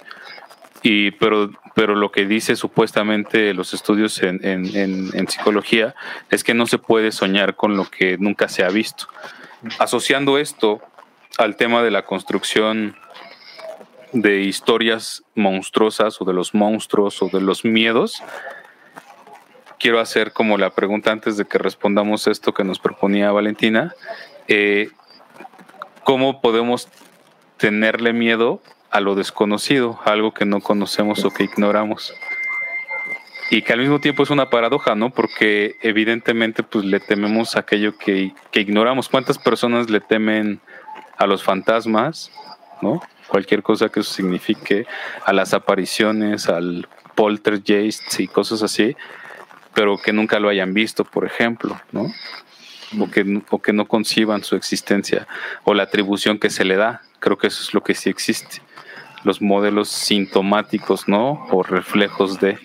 [0.83, 5.95] Y, pero, pero lo que dice supuestamente los estudios en, en psicología
[6.29, 9.07] es que no se puede soñar con lo que nunca se ha visto.
[9.79, 10.81] Asociando esto
[11.37, 12.95] al tema de la construcción
[14.13, 18.23] de historias monstruosas o de los monstruos o de los miedos,
[19.79, 23.93] quiero hacer como la pregunta antes de que respondamos esto que nos proponía Valentina.
[24.47, 24.89] Eh,
[26.03, 26.87] ¿Cómo podemos
[27.57, 28.61] tenerle miedo
[28.97, 32.15] a lo desconocido, algo que no conocemos o que ignoramos?
[33.51, 35.11] Y que al mismo tiempo es una paradoja, ¿no?
[35.11, 39.07] Porque evidentemente pues le tememos aquello que, ignoramos.
[39.07, 40.59] ¿Cuántas personas le temen
[41.17, 42.31] a los fantasmas,
[42.81, 43.01] ¿no?
[43.27, 44.87] Cualquier cosa que eso signifique,
[45.25, 48.95] a las apariciones, al poltergeist y cosas así
[49.77, 52.11] pero que nunca lo hayan visto, por ejemplo, ¿no?
[53.51, 55.27] O que no conciban su existencia
[55.65, 57.03] o la atribución que se le da.
[57.19, 58.63] Creo que eso es lo que sí existe.
[59.23, 61.47] Los modelos sintomáticos, ¿no?
[61.51, 62.57] O reflejos de.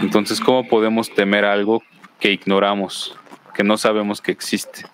[0.00, 1.82] Entonces, ¿cómo podemos temer algo
[2.18, 3.16] que ignoramos,
[3.54, 4.86] que no sabemos que existe?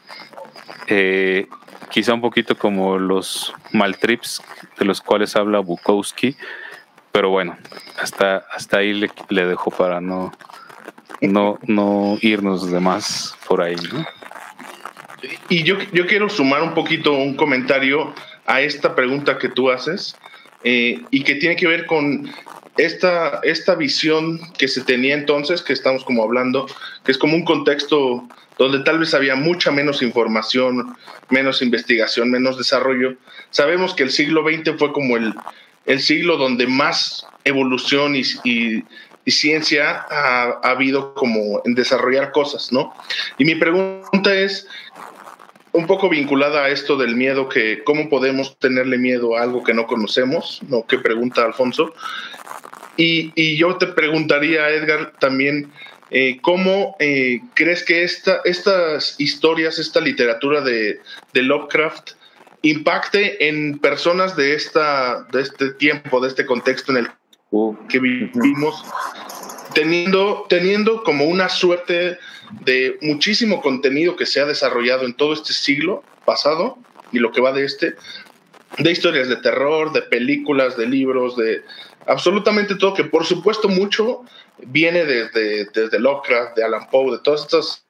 [0.88, 1.46] Eh,
[1.90, 4.42] quizá un poquito como los maltrips
[4.78, 6.37] de los cuales habla Bukowski,
[7.12, 7.56] pero bueno,
[8.00, 10.32] hasta, hasta ahí le, le dejo para no,
[11.20, 14.04] no, no irnos de más por ahí, ¿no?
[15.48, 18.12] Y yo, yo quiero sumar un poquito un comentario
[18.46, 20.16] a esta pregunta que tú haces
[20.64, 22.30] eh, y que tiene que ver con
[22.76, 26.66] esta, esta visión que se tenía entonces, que estamos como hablando,
[27.04, 30.96] que es como un contexto donde tal vez había mucha menos información,
[31.28, 33.16] menos investigación, menos desarrollo.
[33.50, 35.34] Sabemos que el siglo XX fue como el,
[35.86, 38.84] el siglo donde más evolución y, y
[39.28, 42.94] y ciencia ha, habido como en desarrollar cosas, ¿no?
[43.36, 44.66] Y mi pregunta es
[45.78, 49.74] un poco vinculada a esto del miedo, que cómo podemos tenerle miedo a algo que
[49.74, 50.86] no conocemos, ¿no?
[50.86, 51.94] Que pregunta Alfonso.
[52.96, 55.70] Y, yo te preguntaría, Edgar, también,
[56.10, 61.00] eh, ¿cómo eh, crees que esta, estas historias, esta literatura de,
[61.32, 62.10] de Lovecraft,
[62.62, 67.08] impacte en personas de, esta, de este tiempo, de este contexto en el
[67.88, 68.84] que vivimos,
[69.74, 72.18] teniendo, teniendo como una suerte
[72.64, 76.78] de muchísimo contenido que se ha desarrollado en todo este siglo pasado
[77.12, 77.96] y lo que va de este,
[78.78, 81.62] de historias de terror, de películas, de libros, de
[82.06, 84.22] absolutamente todo, que por supuesto mucho
[84.58, 87.84] viene desde, desde Lovecraft, de Alan Poe, de todas estas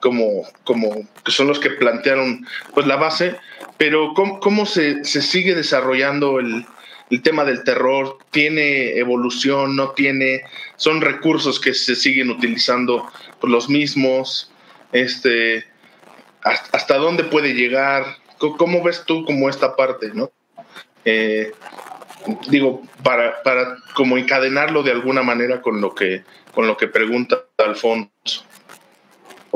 [0.00, 3.36] como, como que son los que plantearon pues la base,
[3.78, 6.66] pero cómo, cómo se, se sigue desarrollando el,
[7.10, 10.42] el tema del terror tiene evolución, no tiene,
[10.76, 13.06] son recursos que se siguen utilizando
[13.42, 14.50] los mismos,
[14.92, 15.64] este,
[16.42, 18.04] hasta, dónde puede llegar,
[18.38, 20.30] ¿Cómo, ves tú como esta parte, no?
[21.06, 21.52] Eh,
[22.48, 26.22] digo, para, para como encadenarlo de alguna manera con lo que,
[26.54, 28.44] con lo que pregunta Alfonso.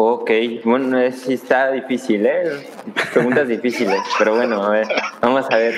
[0.02, 0.30] Ok,
[0.64, 2.66] bueno, sí está difícil, ¿eh?
[3.12, 4.86] Preguntas difíciles, pero bueno, a ver,
[5.20, 5.74] vamos a ver.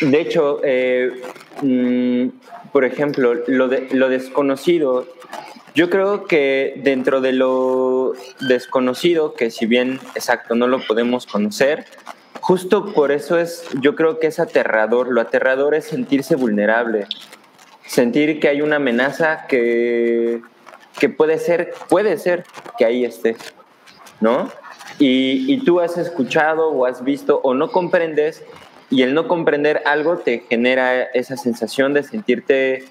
[0.00, 1.10] De hecho, eh,
[1.60, 2.28] mm,
[2.70, 5.08] por ejemplo, lo, de, lo desconocido,
[5.74, 11.86] yo creo que dentro de lo desconocido, que si bien, exacto, no lo podemos conocer,
[12.40, 15.08] justo por eso es, yo creo que es aterrador.
[15.08, 17.06] Lo aterrador es sentirse vulnerable,
[17.86, 20.40] sentir que hay una amenaza que,
[20.98, 22.44] que puede ser, puede ser
[22.78, 23.36] que ahí esté.
[24.20, 24.50] ¿no?
[24.98, 28.42] Y, tú has escuchado o has visto o no comprendes
[28.90, 32.84] y el no comprender algo te genera esa sensación de sentirte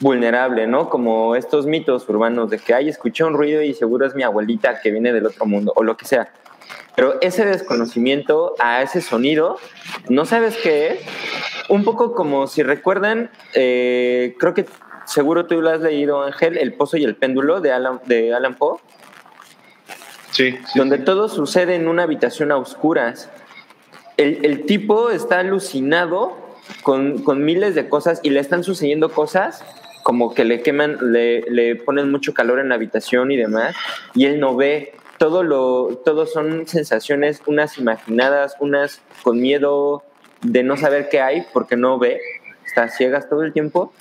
[0.00, 0.88] vulnerable, ¿no?
[0.90, 4.80] Como estos mitos urbanos de que, ay, escuché un ruido y seguro es mi abuelita
[4.80, 6.28] que viene del otro mundo o lo que sea.
[6.94, 9.58] Pero ese desconocimiento a ese sonido,
[10.08, 11.00] no sabes qué es.
[11.68, 14.66] Un poco como si recuerdan, eh, creo que
[15.04, 18.54] seguro tú lo has leído, Ángel, El Pozo y el Péndulo de Alan, de Alan
[18.54, 18.78] Poe
[20.74, 23.30] donde todo sucede en una habitación a oscuras.
[24.16, 26.36] El, tipo está alucinado
[26.82, 29.64] con, miles de cosas y le están sucediendo cosas
[30.06, 33.74] como que le queman, le, ponen mucho calor en la habitación y demás,
[34.14, 34.94] y él no ve.
[35.18, 40.04] Todo lo, todo son sensaciones, unas imaginadas, unas con miedo,
[40.42, 42.20] de no saber qué hay porque no ve,
[42.64, 43.92] está ciegas todo el tiempo.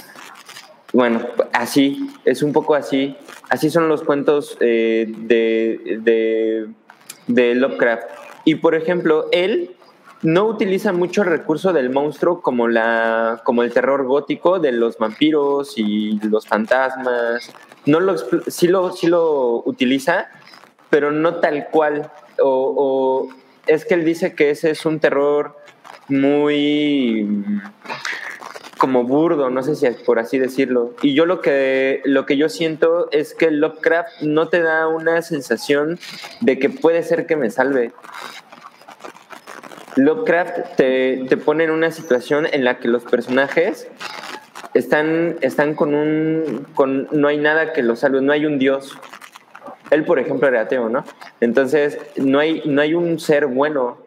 [0.93, 3.17] Bueno, así, es un poco así.
[3.49, 6.67] Así son los cuentos eh, de, de,
[7.25, 8.03] de Lovecraft.
[8.43, 9.74] Y por ejemplo, él
[10.25, 14.97] no utiliza mucho el recurso del monstruo como, la, como el terror gótico de los
[14.97, 17.53] vampiros y los fantasmas.
[17.85, 18.15] No lo,
[18.47, 20.27] sí, lo, sí lo utiliza,
[20.89, 22.11] pero no tal cual.
[22.41, 23.29] O,
[23.67, 25.57] es que él dice que ese es un terror
[26.07, 27.27] muy
[28.79, 30.93] como burdo, no sé si es por así decirlo.
[31.03, 35.21] Y yo lo que, lo que yo siento es que Lovecraft no te da una
[35.21, 35.99] sensación
[36.41, 37.91] de que puede ser que me salve.
[39.95, 43.87] Lovecraft te, te, pone en una situación en la que los personajes
[44.75, 46.67] están, están con un.
[46.75, 48.97] Con, no hay nada que los salve, no hay un dios.
[49.89, 51.05] Él, por ejemplo, era ateo, ¿no?
[51.39, 53.97] Entonces, no hay, no hay un ser bueno.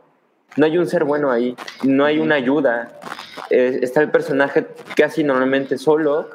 [0.56, 1.56] No hay un ser bueno ahí.
[1.84, 3.00] No hay una ayuda.
[3.48, 6.28] Está el personaje casi normalmente solo.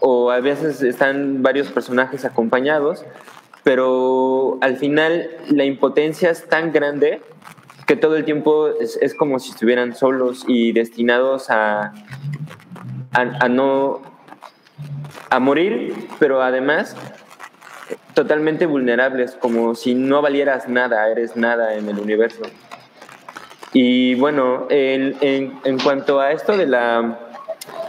[0.00, 3.04] O a veces están varios personajes acompañados.
[3.62, 7.20] Pero al final, la impotencia es tan grande
[7.90, 11.92] que todo el tiempo es, como si estuvieran solos y destinados a,
[13.10, 14.00] a, no
[15.28, 16.94] a morir, pero además
[18.14, 22.42] totalmente vulnerables, como si no valieras nada, eres nada en el universo.
[23.72, 25.16] Y bueno, en,
[25.64, 27.18] en, cuanto a esto de la,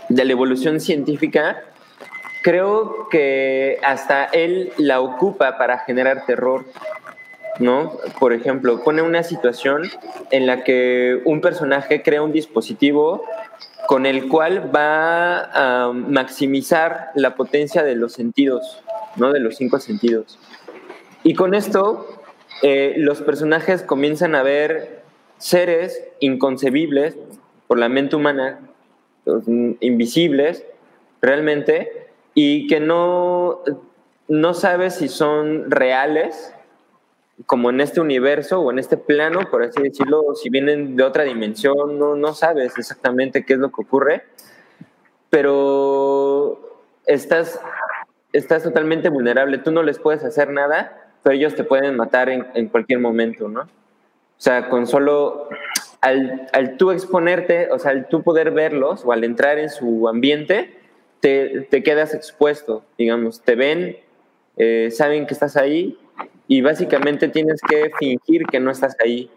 [0.09, 1.61] de la evolución científica,
[2.41, 6.65] creo que hasta él la ocupa para generar terror.
[7.59, 7.97] ¿No?
[8.19, 9.83] Por ejemplo, pone una situación
[10.31, 13.23] en la que un personaje crea un dispositivo
[13.87, 18.81] con el cual va a maximizar la potencia de los sentidos,
[19.15, 19.31] ¿no?
[19.31, 20.39] De los cinco sentidos.
[21.23, 22.07] Y con esto,
[22.61, 25.01] eh, los personajes comienzan a ver
[25.37, 27.17] seres inconcebibles
[27.67, 28.59] por la mente humana,
[29.79, 30.65] invisibles
[31.21, 33.61] realmente, y que no,
[34.27, 36.53] no sabes si son reales
[37.45, 41.23] como en este universo o en este plano, por así decirlo, si vienen de otra
[41.23, 44.23] dimensión, no, no sabes exactamente qué es lo que ocurre,
[45.29, 47.59] pero estás,
[48.33, 52.47] estás totalmente vulnerable, tú no les puedes hacer nada, pero ellos te pueden matar en,
[52.53, 53.61] en cualquier momento, ¿no?
[53.61, 55.49] O sea, con solo
[56.01, 60.09] al, al, tú exponerte, o sea, al tú poder verlos o al entrar en su
[60.09, 60.75] ambiente,
[61.19, 63.97] te, te quedas expuesto, digamos, te ven,
[64.57, 65.97] eh, saben que estás ahí
[66.47, 69.29] y básicamente tienes que fingir que no estás ahí.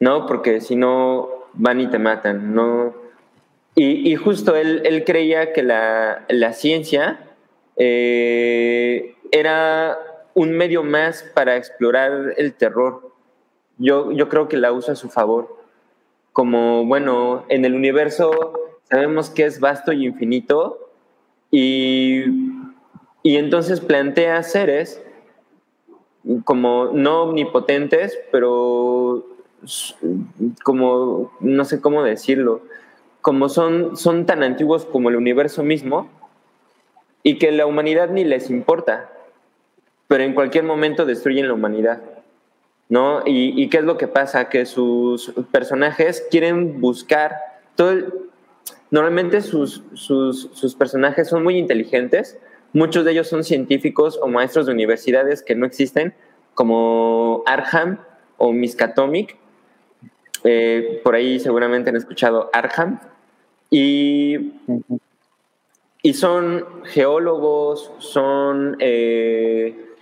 [0.00, 0.26] ¿No?
[0.26, 2.54] Porque si no, van y te matan.
[2.54, 2.94] ¿no?
[3.74, 7.20] Y, justo él, él, creía que la, la ciencia
[7.76, 9.98] eh, era
[10.34, 13.12] un medio más para explorar el terror.
[13.76, 15.56] Yo, yo creo que la usa a su favor.
[16.32, 18.52] Como, bueno, en el universo
[18.88, 20.90] sabemos que es vasto y infinito
[21.50, 22.24] y,
[23.22, 25.02] y entonces plantea seres
[26.44, 29.26] como no omnipotentes, pero
[30.62, 32.62] como, no sé cómo decirlo,
[33.20, 36.08] como son, son tan antiguos como el universo mismo
[37.22, 39.10] y que la humanidad ni les importa,
[40.06, 42.02] pero en cualquier momento destruyen la humanidad.
[42.90, 43.20] ¿No?
[43.26, 44.48] ¿Y, qué es lo que pasa?
[44.48, 47.36] Que sus personajes quieren buscar
[47.76, 47.92] todo
[48.90, 52.38] Normalmente sus, sus, sus personajes son muy inteligentes,
[52.72, 56.14] Muchos de ellos son científicos o maestros de universidades que no existen,
[56.54, 57.98] como Arham
[58.36, 59.36] o Miskatomic.
[60.44, 63.00] Eh, por ahí seguramente han escuchado Arham.
[63.70, 64.52] Y,
[66.02, 69.94] y son geólogos, son, eh,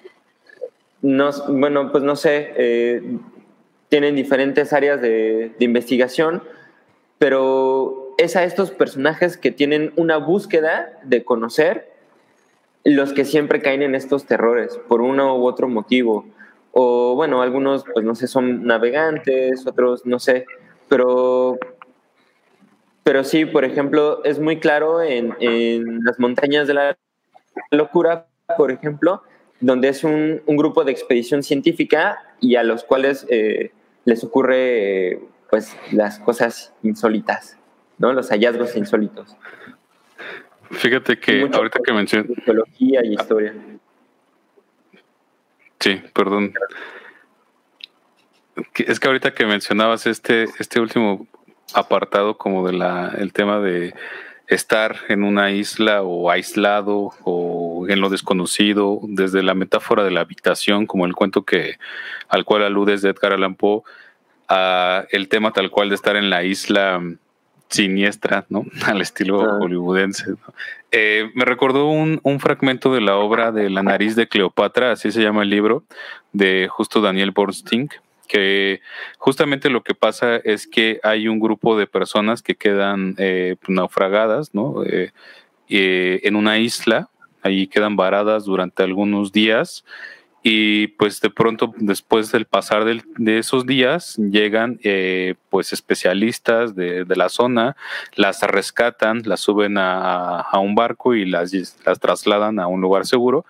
[1.02, 3.02] no, bueno, pues no sé, eh,
[3.88, 6.42] tienen diferentes áreas de, de investigación,
[7.18, 11.95] pero es a estos personajes que tienen una búsqueda de conocer
[12.94, 16.24] los que siempre caen en estos terrores por uno u otro motivo.
[16.70, 20.46] O bueno, algunos, pues no sé, son navegantes, otros no sé,
[20.88, 21.58] pero,
[23.02, 25.34] pero sí, por ejemplo, es muy claro en,
[26.04, 26.98] las montañas de la
[27.72, 29.22] locura, por ejemplo,
[29.58, 33.72] donde es un, grupo de expedición científica y a los cuales eh,
[34.04, 35.20] les ocurre
[35.50, 37.56] pues las cosas insólitas,
[37.98, 38.12] ¿no?
[38.12, 39.36] Los hallazgos insólitos.
[40.70, 42.34] Fíjate que ahorita que mencioné.
[42.44, 43.54] Teología y historia.
[45.80, 46.54] Sí, perdón.
[48.74, 51.26] Es que ahorita que mencionabas este, este último
[51.74, 53.92] apartado como de la el tema de
[54.46, 60.20] estar en una isla o aislado o en lo desconocido, desde la metáfora de la
[60.20, 61.78] habitación, como el cuento que
[62.28, 63.82] al cual aludes de Edgar Allan Poe,
[64.48, 67.02] a el tema tal cual de estar en la isla
[67.68, 68.64] siniestra, ¿no?
[68.86, 70.34] Al estilo hollywoodense.
[70.92, 75.10] Eh, me recordó un, un, fragmento de la obra de La nariz de Cleopatra, así
[75.10, 75.84] se llama el libro,
[76.32, 77.88] de justo Daniel Bornstein,
[78.28, 78.80] que
[79.18, 84.54] justamente lo que pasa es que hay un grupo de personas que quedan eh, naufragadas,
[84.54, 84.82] ¿no?
[84.84, 85.10] Eh,
[85.68, 87.08] en una isla,
[87.42, 89.84] ahí quedan varadas durante algunos días
[90.48, 97.04] y pues de pronto después del pasar de esos días llegan eh, pues especialistas de,
[97.16, 97.74] la zona,
[98.14, 101.52] las rescatan, las suben a, un barco y las,
[101.84, 103.44] las, trasladan a un lugar seguro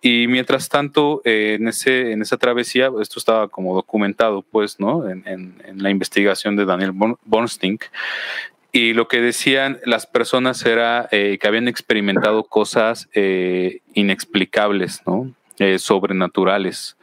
[0.00, 5.10] y mientras tanto eh, en, ese, en esa travesía, esto estaba como documentado pues, ¿no?
[5.10, 6.92] En, en, la investigación de Daniel
[7.24, 7.80] Bornstein,
[8.70, 13.08] y lo que decían las personas era eh, que habían experimentado cosas
[13.94, 15.34] inexplicables, ¿no?
[15.58, 16.98] Eh, sobrenaturales.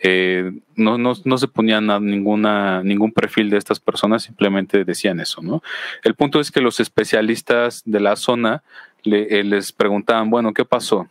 [0.00, 5.18] Eh, no, no, no, se ponían a ninguna, ningún perfil de estas personas, simplemente decían
[5.18, 5.60] eso, ¿no?
[6.04, 8.62] El punto es que los especialistas de la zona
[9.04, 11.08] eh, les preguntaban, bueno, ¿qué pasó?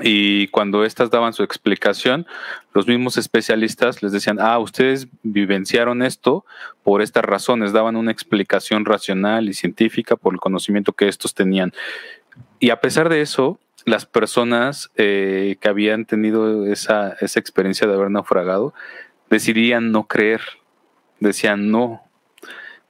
[0.00, 2.26] Y cuando éstas daban su explicación,
[2.74, 6.44] los mismos especialistas les decían, ah, ustedes vivenciaron esto
[6.84, 11.72] por estas razones, daban una explicación racional y científica por el conocimiento que estos tenían.
[12.60, 17.94] Y a pesar de eso, las personas eh, que habían tenido esa, esa experiencia de
[17.94, 18.74] haber naufragado
[19.30, 20.40] decidían no creer,
[21.20, 22.02] decían no,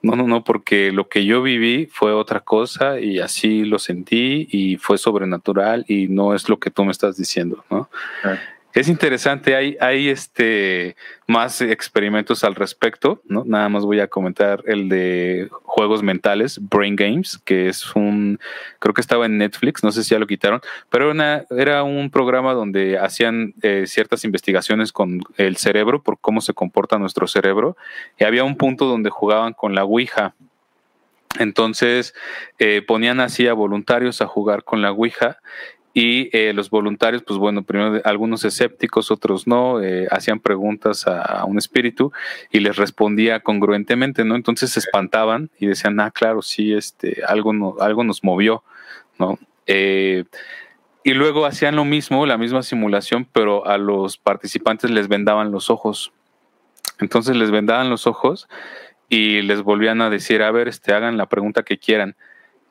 [0.03, 4.49] no, no, no, porque lo que yo viví fue otra cosa y así lo sentí
[4.51, 7.89] y fue sobrenatural y no es lo que tú me estás diciendo, ¿no?
[8.75, 10.97] Es interesante, hay, hay este
[11.27, 13.45] más experimentos al respecto, ¿no?
[13.45, 18.41] Nada más voy a comentar el de juegos mentales, Brain Games, que es un,
[18.79, 22.11] creo que estaba en Netflix, no sé si ya lo quitaron, pero una, era un
[22.11, 27.77] programa donde hacían eh, ciertas investigaciones con el cerebro, por cómo se comporta nuestro cerebro,
[28.19, 30.35] y había un punto donde jugaban con la Ouija.
[31.39, 32.15] Entonces
[32.59, 35.39] eh, ponían así a voluntarios a jugar con la Ouija
[35.95, 41.45] y eh, los voluntarios, pues bueno, primero algunos escépticos, otros no, eh, hacían preguntas a,
[41.45, 42.13] un espíritu
[42.51, 44.35] y les respondía congruentemente, ¿no?
[44.35, 48.65] Entonces se espantaban y decían, ah, claro, sí, este, algo, no, algo nos movió,
[49.19, 49.39] ¿no?
[49.67, 50.25] Eh,
[51.05, 55.69] y luego hacían lo mismo, la misma simulación, pero a los participantes les vendaban los
[55.69, 56.13] ojos.
[57.01, 58.49] Entonces les vendaban los ojos
[59.09, 62.17] y les volvían a decir, a ver, este, hagan la pregunta que quieran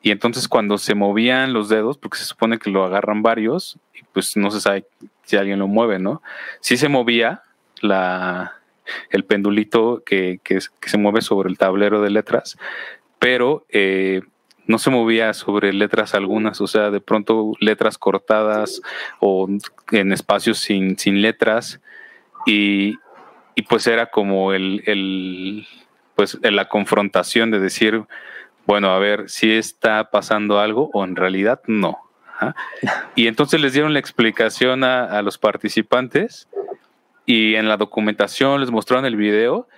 [0.02, 3.78] y entonces cuando se movían los dedos, porque se supone que lo agarran varios,
[4.12, 4.84] pues no se sabe
[5.24, 6.22] si alguien lo mueve, ¿no?
[6.60, 7.42] Sí se movía
[7.80, 8.54] la,
[9.10, 12.58] el pendulito que, que, se mueve sobre el tablero de letras,
[13.18, 14.22] pero eh,
[14.66, 18.82] no se movía sobre letras algunas, o sea, de pronto letras cortadas
[19.20, 19.48] o
[19.92, 21.80] en espacios sin, sin letras,
[22.44, 22.96] y,
[23.54, 25.66] y pues era como el, el
[26.16, 28.04] pues la confrontación de decir,
[28.66, 31.98] bueno, a ver si está pasando algo o en realidad no.
[33.14, 36.48] Y entonces les dieron la explicación a, los participantes
[37.24, 39.68] y en la documentación les mostraron el video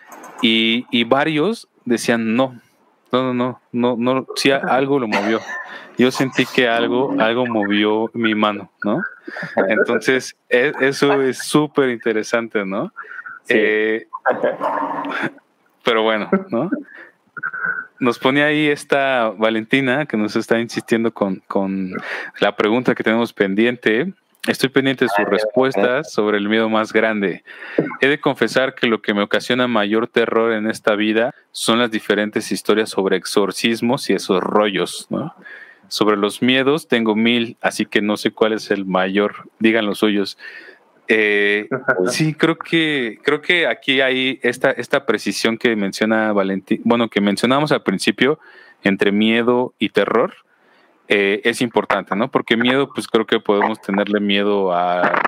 [0.40, 2.58] y, varios decían no,
[3.12, 5.40] no, no, no, no, sí algo lo movió.
[5.96, 9.02] Yo sentí que algo, algo movió mi mano, ¿no?
[9.68, 12.92] Entonces, e, eso es súper interesante, ¿no?
[13.48, 14.08] Eh,
[15.84, 16.70] pero bueno, ¿no?
[18.00, 21.42] Nos pone ahí esta Valentina que nos está insistiendo con,
[22.40, 24.12] la pregunta que tenemos pendiente.
[24.46, 27.44] Estoy pendiente de sus respuestas sobre el miedo más grande.
[28.00, 31.90] He de confesar que lo que me ocasiona mayor terror en esta vida son las
[31.90, 35.34] diferentes historias sobre exorcismos y esos rollos, ¿no?
[35.88, 39.48] Sobre los miedos tengo mil, así que no sé cuál es el mayor.
[39.60, 40.36] Digan los suyos.
[41.08, 41.68] Eh,
[42.08, 47.20] sí, creo que, creo que aquí hay esta, esta precisión que menciona Valentín, bueno, que
[47.20, 48.38] mencionamos al principio
[48.82, 50.34] entre miedo y terror,
[51.08, 52.30] eh, es importante, ¿no?
[52.30, 55.20] Porque miedo, pues creo que podemos tenerle miedo a,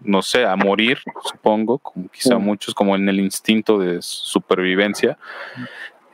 [0.00, 5.18] no sé, a morir, supongo, como quizá muchos, como en el instinto de supervivencia,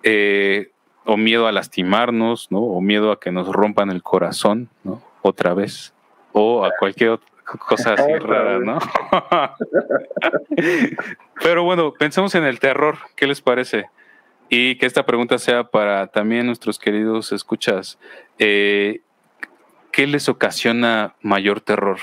[0.02, 0.70] eh,
[1.04, 2.60] o miedo a lastimarnos, ¿no?
[2.60, 5.02] O miedo a que nos rompan el corazón, ¿no?
[5.22, 5.94] Otra vez,
[6.32, 7.18] o a cualquier
[7.56, 8.78] cosas así raras, ¿no?
[11.42, 13.86] Pero bueno, pensemos en el terror, ¿qué les parece?
[14.48, 17.98] Y que esta pregunta sea para también nuestros queridos escuchas.
[18.38, 19.00] Eh,
[19.92, 21.98] ¿Qué les ocasiona mayor terror?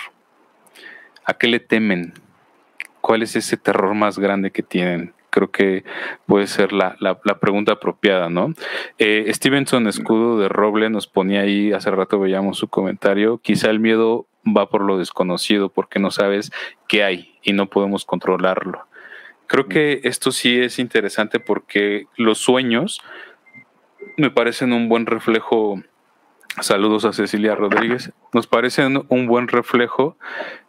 [1.24, 2.14] ¿A qué le temen?
[3.02, 5.14] ¿Cuál es ese terror más grande que tienen?
[5.36, 5.84] creo que
[6.26, 8.54] puede ser la, la, pregunta apropiada, ¿no?
[8.98, 13.82] Eh, Stevenson Escudo de Roble nos ponía ahí, hace rato veíamos su comentario, quizá el
[13.82, 16.52] miedo va por lo desconocido, porque no sabes
[16.88, 18.86] qué hay y no podemos controlarlo.
[19.48, 23.02] Creo que esto sí es interesante porque los sueños
[24.18, 25.82] me parecen un buen reflejo.
[26.62, 28.12] Saludos a Cecilia Rodríguez.
[28.34, 30.18] Nos parecen un buen reflejo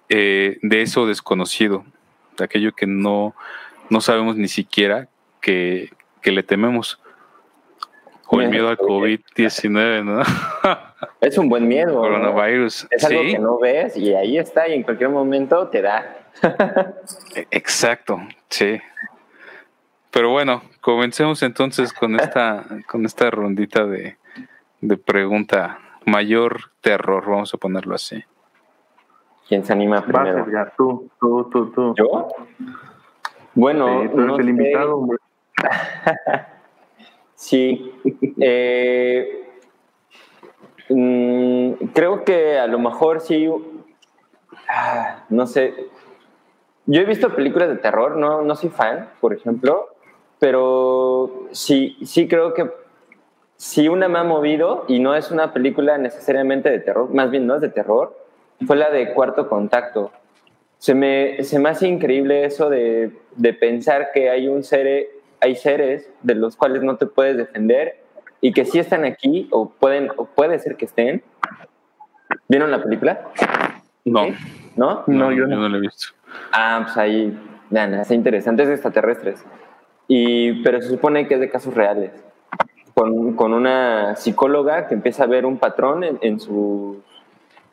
[0.08, 1.84] eh, de eso desconocido,
[2.36, 3.34] de aquello que no,
[3.88, 5.08] no sabemos ni siquiera
[5.40, 5.90] que,
[6.22, 7.00] que le tememos.
[8.28, 10.22] O el miedo al COVID-19, ¿no?
[11.20, 12.00] Es un buen miedo.
[12.00, 12.86] Coronavirus.
[12.90, 16.16] Es algo que no ves y ahí está y en cualquier momento te da.
[17.34, 18.18] E, exacto,
[18.48, 18.80] sí.
[20.10, 24.16] Pero bueno, comencemos entonces con esta, con esta rondita de,
[24.80, 25.78] de pregunta.
[26.06, 28.22] Mayor terror, vamos a ponerlo así.
[29.48, 30.44] ¿Quién se anima primero?
[30.44, 31.94] Vas, ya, tú, tú, tú, tú.
[31.96, 32.28] ¿Yo?
[33.54, 34.50] Bueno, Sí, tú eres no el sé.
[34.50, 35.18] invitado, hombre.
[37.36, 37.92] Sí.
[38.40, 39.48] eh,
[40.88, 43.48] mm, creo que a lo mejor sí.
[44.68, 45.74] ah, no sé.
[46.86, 49.88] Yo he visto películas de terror, no, no soy fan, por ejemplo,
[50.38, 52.70] pero sí, sí creo que
[53.56, 57.46] si una me ha movido y no es una película necesariamente de terror, más bien
[57.46, 58.16] no es de terror,
[58.66, 60.12] fue la de Cuarto Contacto.
[60.78, 65.08] Se me, se me hace increíble eso de, de pensar que hay un ser,
[65.46, 67.96] hay seres de los cuales no te puedes defender
[68.40, 71.22] y que sí están aquí o pueden o puede ser que estén.
[72.48, 73.28] ¿Vieron la película?
[74.04, 74.26] No,
[74.76, 75.04] ¿No?
[75.06, 75.56] No, yo no.
[75.56, 76.08] no lo he visto.
[76.52, 77.38] Ah, pues ahí,
[77.70, 79.44] vean, está interesante, es de extraterrestres.
[80.08, 82.12] Y, pero se supone que es de casos reales.
[82.94, 87.02] Con, con una psicóloga que empieza a ver un patrón en, en su.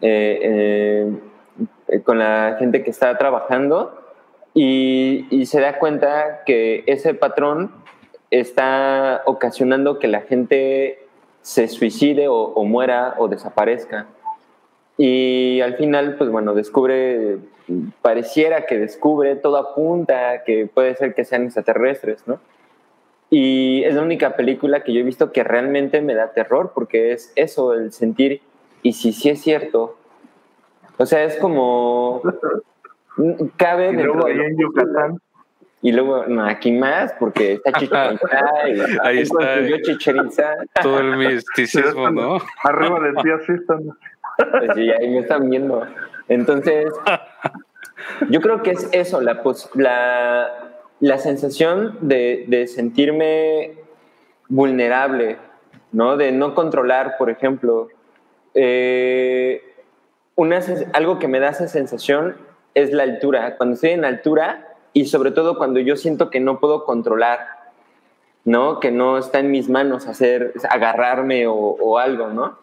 [0.01, 1.09] eh,
[1.87, 4.02] eh, con la gente que está trabajando
[4.53, 7.71] y, y se da cuenta que ese patrón
[8.29, 10.99] está ocasionando que la gente
[11.41, 14.07] se suicide o, o muera o desaparezca.
[14.97, 17.37] Y al final, pues bueno, descubre,
[18.01, 22.39] pareciera que descubre, todo apunta que puede ser que sean extraterrestres, ¿no?
[23.29, 27.13] Y es la única película que yo he visto que realmente me da terror, porque
[27.13, 28.41] es eso, el sentir,
[28.83, 29.97] y si sí es cierto.
[30.97, 32.21] O sea, es como...
[33.57, 35.17] Cabe Y luego lo en Yucatán,
[35.81, 37.89] y luego, no, aquí más, porque está y
[38.71, 39.59] Ahí ahí está.
[39.59, 40.55] Itza.
[40.81, 42.37] Todo el misticismo, ¿no?
[42.63, 43.83] arriba de ti así están.
[44.37, 45.85] Pues sí, ahí me están viendo.
[46.29, 46.91] Entonces,
[48.29, 50.49] yo creo que es eso, la, pos- la,
[51.01, 53.73] la sensación de, de sentirme
[54.47, 55.37] vulnerable,
[55.91, 56.15] ¿no?
[56.17, 57.89] De no controlar, por ejemplo.
[58.53, 59.61] Eh,
[60.35, 60.61] una,
[60.93, 62.37] algo que me da esa sensación
[62.73, 63.55] es la altura.
[63.57, 67.39] Cuando estoy en altura y sobre todo cuando yo siento que no puedo controlar,
[68.45, 68.79] ¿no?
[68.79, 72.57] Que no está en mis manos hacer, agarrarme o, algo, ¿no?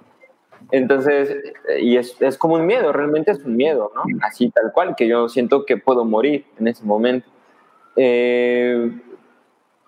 [0.71, 1.31] Entonces,
[1.69, 4.03] eh, y es, es como un miedo, realmente es un miedo, ¿no?
[4.23, 7.29] Así tal cual, que yo siento que puedo morir en ese momento.
[7.97, 8.93] Eh,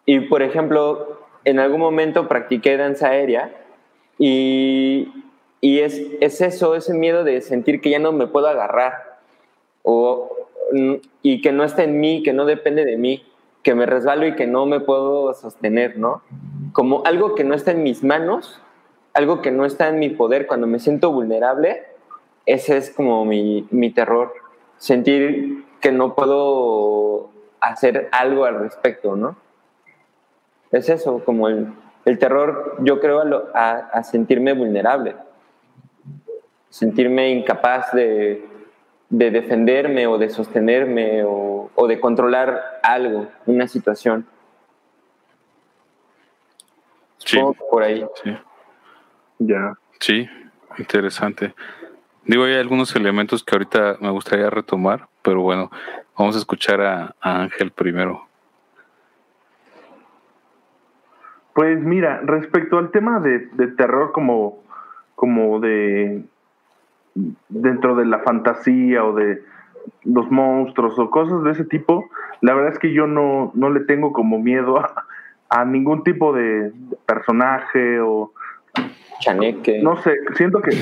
[0.07, 3.53] y por ejemplo, en algún momento practiqué danza aérea
[4.19, 5.13] y,
[5.61, 9.12] y es, es eso, ese miedo de sentir que ya no me puedo agarrar
[9.83, 10.31] o,
[10.73, 13.25] mm, y que no está en mí, que no depende de mí,
[13.63, 16.23] que me resbalo y que no me puedo sostener, ¿no?
[16.73, 18.61] Como algo que no está en mis manos,
[19.15, 21.85] algo que no está en mi poder, cuando me siento vulnerable,
[22.47, 24.33] ese es como mi, mi terror,
[24.79, 27.31] sentir que no puedo
[27.61, 29.37] hacer algo al respecto, ¿no?
[30.73, 31.69] Es eso, como el,
[32.05, 35.15] el terror, yo creo, a, lo- a, a sentirme vulnerable,
[36.71, 38.45] sentirme incapaz de,
[39.13, 44.27] de defenderme o de sostenerme o, o de controlar algo, una situación.
[47.19, 47.39] Sí,
[47.71, 48.07] por ahí.
[48.25, 48.37] sí,
[49.39, 49.75] Ya.
[50.01, 50.27] sí,
[50.79, 51.55] interesante.
[52.25, 55.71] Digo, hay algunos elementos que ahorita me gustaría retomar, pero bueno,
[56.17, 58.27] vamos a escuchar a, a Ángel primero.
[61.53, 64.63] Pues mira, respecto al tema de, de terror como,
[65.15, 66.25] como de
[67.49, 69.43] dentro de la fantasía o de
[70.05, 72.09] los monstruos o cosas de ese tipo,
[72.41, 75.07] la verdad es que yo no, no le tengo como miedo a,
[75.49, 76.73] a ningún tipo de
[77.07, 78.33] personaje o
[79.21, 79.81] Chaneque.
[79.83, 80.73] no sé, siento que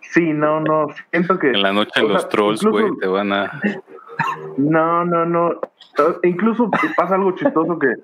[0.00, 3.60] sí, no, no, siento que En la noche los sea, trolls, güey, te van a...
[4.56, 5.60] No, no, no.
[6.22, 7.94] Incluso pasa algo chistoso que,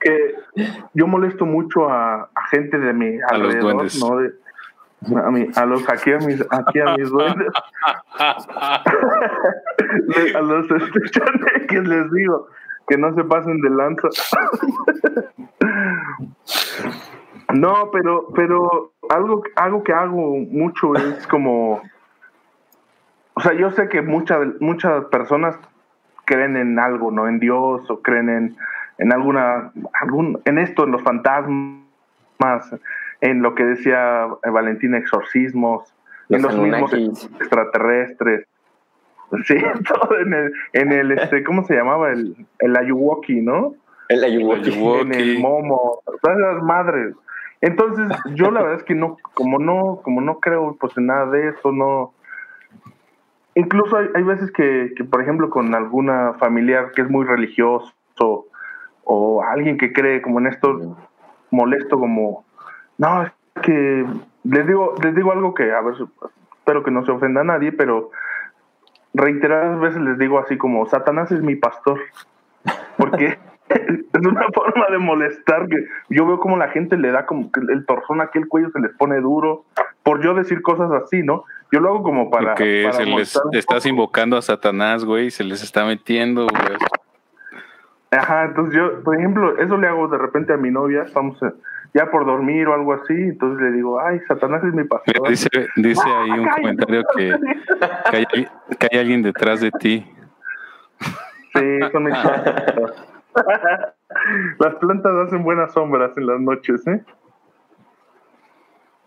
[0.00, 0.34] que
[0.92, 4.00] yo molesto mucho a, a gente de mi A los alrededor, duendes.
[4.00, 4.16] ¿no?
[4.16, 4.32] De,
[5.16, 7.48] a, mi- a los aquí a mis aquí a mis duendes,
[8.18, 8.82] a
[10.40, 10.66] los
[11.10, 12.46] chaneques les digo
[12.88, 14.08] que no se pasen de lanza.
[17.54, 21.82] No, pero pero algo algo que hago mucho es como
[23.34, 25.58] o sea, yo sé que muchas muchas personas
[26.24, 27.28] creen en algo, ¿no?
[27.28, 28.56] En Dios o creen en,
[28.98, 32.74] en alguna, algún, en esto, en los fantasmas,
[33.22, 35.94] en lo que decía Valentina, exorcismos,
[36.28, 38.46] en los mismos extraterrestres.
[39.46, 39.54] Sí,
[39.88, 42.10] todo en el, en el este, ¿cómo se llamaba?
[42.10, 43.74] El, el Ayuwoki, ¿no?
[44.08, 44.72] El Ayuwoki.
[45.02, 47.14] En el Momo, todas las madres.
[47.60, 48.04] Entonces,
[48.34, 51.50] yo la verdad es que no, como no, como no creo pues en nada de
[51.50, 52.12] eso, no.
[53.54, 57.94] Incluso hay, hay veces que, que, por ejemplo, con alguna familiar que es muy religioso
[59.04, 60.96] o alguien que cree como en esto,
[61.50, 62.44] molesto como,
[63.02, 63.32] no, es
[63.62, 64.06] que
[64.44, 65.94] les digo, les digo algo que, a ver,
[66.56, 68.12] espero que no se ofenda a nadie, pero
[69.12, 71.98] reiteradas veces les digo así como, Satanás es mi pastor,
[72.96, 73.38] porque
[73.68, 77.60] es una forma de molestar que yo veo como la gente le da como que
[77.72, 79.64] el torzón aquí el cuello se les pone duro
[80.04, 81.42] por yo decir cosas así, ¿no?
[81.72, 85.64] Yo lo hago como para que se les estás invocando a Satanás, güey, se les
[85.64, 86.78] está metiendo, güey.
[88.12, 91.38] Ajá, entonces yo, por ejemplo, eso le hago de repente a mi novia, estamos
[91.94, 95.28] ya por dormir o algo así, entonces le digo, ay, Satanás es mi pastor.
[95.28, 97.34] Dice, dice ahí un comentario que,
[98.10, 100.06] que, hay, que hay alguien detrás de ti.
[101.54, 102.14] Sí, son mis
[104.58, 107.02] Las plantas hacen buenas sombras en las noches, ¿eh?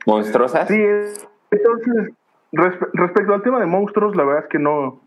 [0.08, 0.68] ¿Monstruosas?
[0.68, 0.84] Sí,
[1.52, 2.12] entonces,
[2.94, 5.05] respecto al tema de monstruos, la verdad es que no,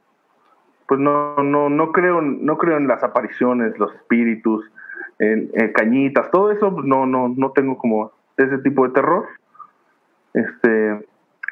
[0.88, 4.64] pues no, no, no creo, no creo en las apariciones, los espíritus,
[5.18, 9.26] en, cañitas, todo eso, pues no, no, no tengo como ese tipo de terror.
[10.32, 11.06] Este,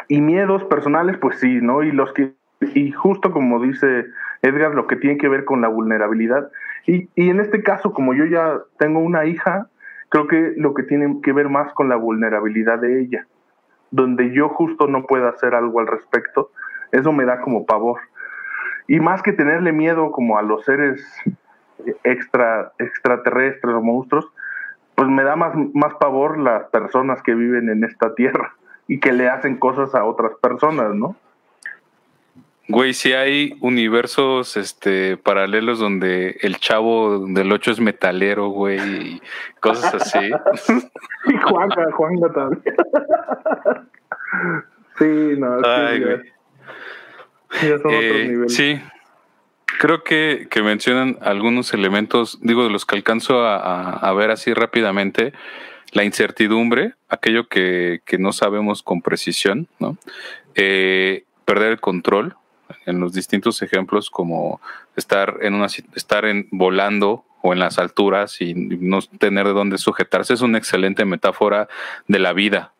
[0.09, 1.83] y miedos personales, pues sí, ¿no?
[1.83, 2.33] Y los que,
[2.75, 4.07] y justo como dice
[4.41, 6.51] Edgar, lo que tiene que ver con la vulnerabilidad.
[6.87, 9.69] Y, y en este caso, como yo ya tengo una hija,
[10.09, 13.27] creo que lo que tiene que ver más con la vulnerabilidad de ella,
[13.91, 16.53] donde yo justo no pueda hacer algo al respecto,
[16.93, 18.01] eso me da como pavor.
[18.89, 21.05] Y más que tenerle miedo como a los seres
[22.05, 24.27] extra, extraterrestres o monstruos,
[24.95, 28.55] pues me da más, más pavor las personas que viven en esta tierra
[28.89, 31.17] y que le hacen cosas a otras personas, ¿no?
[32.69, 39.23] Güey, si hay universos este paralelos donde el chavo del 8 es metalero, güey, y
[39.61, 40.19] cosas así.
[41.27, 42.63] y Juanga, Juanga también.
[44.99, 46.17] sí, no, Ay, güey.
[47.63, 48.81] Eh, sí,
[49.79, 54.53] creo que, que, mencionan algunos elementos, digo, de los que alcanzo a, a, ver así
[54.53, 55.33] rápidamente.
[55.93, 59.97] La incertidumbre, aquello que, que no sabemos con precisión, ¿no?
[60.55, 62.37] Eh, perder el control,
[62.87, 64.61] en los distintos ejemplos como
[64.97, 69.79] estar en una estar en volando o en las alturas y no tener de dónde
[69.79, 71.69] sujetarse es una excelente metáfora
[72.09, 72.73] de la vida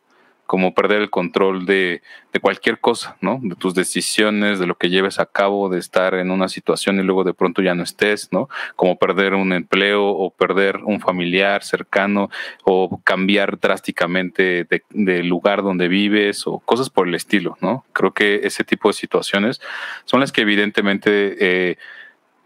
[0.47, 2.01] como perder el control de,
[2.41, 3.39] cualquier cosa, ¿no?
[3.41, 7.03] De tus decisiones, de lo que lleves a cabo, de estar en una situación y
[7.03, 8.47] luego de pronto ya no estés, ¿no?
[8.75, 12.29] Como perder un empleo o perder un familiar cercano
[12.63, 17.85] o cambiar drásticamente de, de lugar donde vives o cosas por el estilo, ¿no?
[17.91, 19.59] Creo que ese tipo de situaciones
[20.05, 21.37] son las que evidentemente...
[21.39, 21.77] Eh,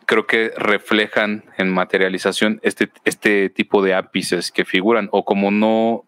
[0.07, 6.03] creo que reflejan en materialización este, este tipo de ápices que figuran, o como no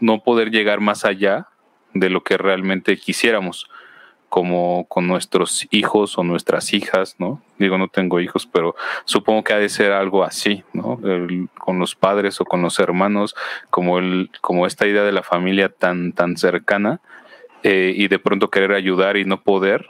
[0.00, 1.48] no poder llegar más allá
[1.94, 3.68] de lo que realmente quisiéramos,
[4.28, 7.42] como con nuestros hijos o nuestras hijas, ¿no?
[7.58, 8.74] Digo, no tengo hijos, pero
[9.04, 11.00] supongo que ha de ser algo así, ¿no?
[11.58, 13.34] con los padres o con los hermanos,
[13.70, 17.00] como, el, como esta idea de la familia tan, tan cercana
[17.62, 19.86] eh, y de pronto querer ayudar y no poder,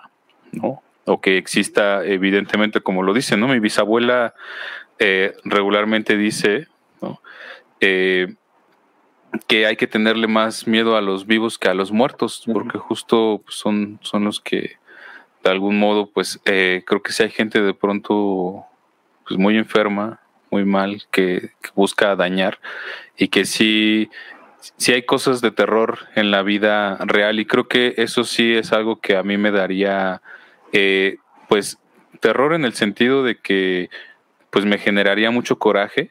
[0.52, 0.82] ¿no?
[1.04, 3.48] O que exista, evidentemente, como lo dice, ¿no?
[3.48, 4.34] Mi bisabuela
[4.98, 6.68] eh, regularmente dice,
[7.02, 7.20] ¿no?
[7.80, 8.34] Eh,
[9.46, 13.42] que hay que tenerle más miedo a los vivos que a los muertos, porque justo
[13.44, 14.78] pues, son, son los que
[15.44, 18.64] de algún modo, pues eh, creo que si hay gente de pronto
[19.26, 20.20] pues muy enferma,
[20.50, 22.58] muy mal, que, busca dañar
[23.16, 24.10] y que sí,
[24.76, 28.72] sí hay cosas de terror en la vida real y creo que eso sí es
[28.72, 30.22] algo que a mí me daría,
[30.72, 31.18] eh,
[31.48, 31.78] pues,
[32.20, 33.90] terror en el sentido de que
[34.50, 36.10] pues me generaría mucho coraje,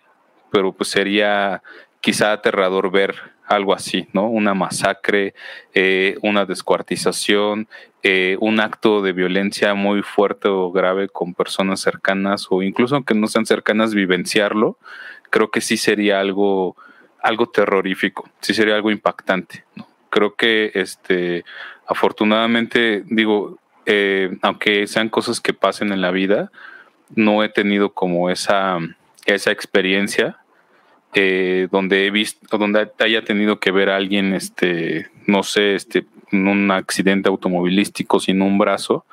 [0.51, 1.63] pero pues sería
[2.01, 3.15] quizá aterrador ver
[3.47, 4.27] algo así, ¿no?
[4.27, 5.33] Una masacre,
[5.73, 7.67] eh, una descuartización,
[8.03, 13.13] eh, un acto de violencia muy fuerte o grave con personas cercanas o incluso aunque
[13.13, 14.77] no sean cercanas, vivenciarlo,
[15.29, 16.75] creo que sí sería algo,
[17.21, 19.63] algo terrorífico, sí sería algo impactante.
[20.09, 21.45] Creo que este,
[21.85, 26.51] afortunadamente, digo, eh, aunque sean cosas que pasen en la vida,
[27.15, 28.79] no he tenido como esa,
[29.25, 30.37] esa experiencia
[31.19, 36.05] eh, donde he visto, donde haya tenido que ver a alguien, este, no sé, este,
[36.31, 39.03] en un accidente automovilístico sin un brazo,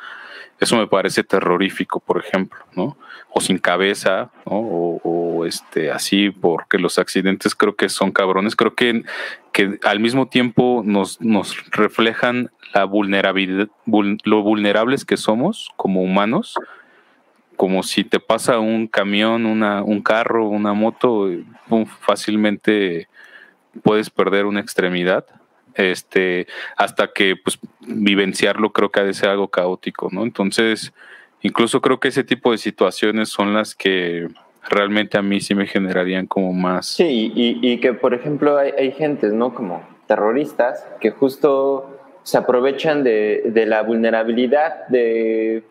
[0.61, 2.99] Eso me parece terrorífico, por ejemplo, ¿no?
[3.31, 4.59] O sin cabeza, ¿no?
[4.59, 8.55] O, este, así, porque los accidentes creo que son cabrones.
[8.55, 9.03] Creo que,
[9.53, 16.55] que al mismo tiempo nos, nos reflejan la vulnerabilidad, lo vulnerables que somos como humanos,
[17.57, 21.31] como si te pasa un camión, una, un carro, una moto,
[22.01, 23.09] fácilmente
[23.83, 25.27] puedes perder una extremidad
[25.75, 26.47] este,
[26.77, 30.23] hasta que pues vivenciarlo creo que ha de ser algo caótico, ¿no?
[30.23, 30.93] Entonces,
[31.43, 34.29] incluso creo que ese tipo de situaciones son las que
[34.69, 36.87] realmente a mí sí me generarían como más.
[36.87, 39.55] Sí, y, que por ejemplo hay, hay gentes, ¿no?
[39.55, 45.63] Como terroristas que justo se aprovechan de, la vulnerabilidad de,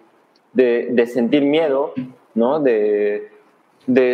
[0.54, 1.94] de, sentir miedo,
[2.36, 2.60] ¿no?
[2.60, 3.30] De,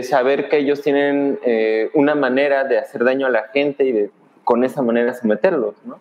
[0.03, 4.09] saber que ellos tienen eh, una manera de hacer daño a la gente y de
[4.43, 5.99] con esa manera someterlos, ¿no?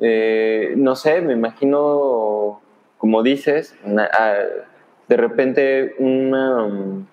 [0.00, 2.60] Eh, no sé, me imagino,
[2.98, 7.06] como dices, de repente un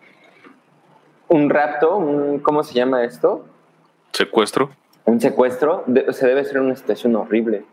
[1.49, 3.45] rapto, un, ¿cómo se llama esto?
[4.11, 4.71] Secuestro.
[5.05, 7.63] Un secuestro, se debe ser una situación horrible.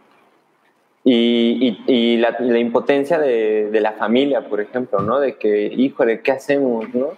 [1.09, 5.21] Y, la, impotencia de, la familia, por ejemplo, ¿no?
[5.21, 7.13] De que, híjole, ¿qué hacemos, no?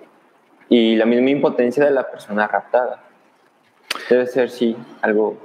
[0.68, 3.02] Y la misma impotencia de la persona raptada.
[4.10, 5.38] Debe ser, sí, algo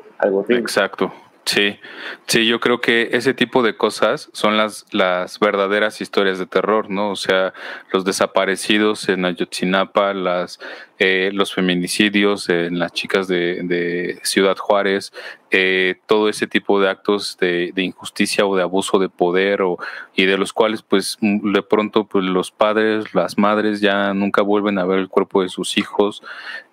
[0.49, 1.11] Exacto.
[1.45, 1.77] Sí,
[2.25, 6.89] sí, yo creo que ese tipo de cosas son las, las verdaderas historias de terror,
[6.89, 7.11] ¿no?
[7.11, 7.53] O sea,
[7.91, 10.59] los desaparecidos en Ayotzinapa, las,
[10.99, 15.11] eh, los feminicidios en las chicas de, Ciudad Juárez,
[15.51, 19.77] eh, todo ese tipo de actos de, injusticia o de abuso de poder o,
[20.15, 24.79] y de los cuales, pues, de pronto, pues, los padres, las madres ya nunca vuelven
[24.79, 26.23] a ver el cuerpo de sus hijos.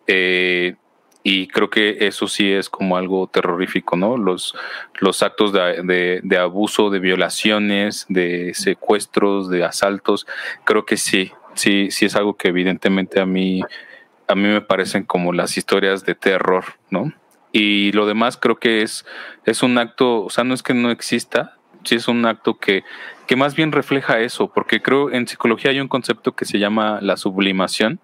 [0.06, 0.76] Eh,
[1.22, 4.16] y creo que eso sí es como algo terrorífico, ¿no?
[4.16, 4.54] Los,
[4.98, 10.26] los actos de, de, abuso, de violaciones, de secuestros, de asaltos,
[10.64, 13.60] creo que sí, sí, sí es algo que evidentemente a mí,
[14.28, 17.12] a mí me parecen como las historias de terror, ¿no?
[17.52, 19.04] Y lo demás creo que es,
[19.44, 22.84] es un acto, o sea, no es que no exista, sí es un acto que,
[23.26, 27.00] que más bien refleja eso, porque creo en psicología hay un concepto que se llama
[27.02, 28.00] la sublimación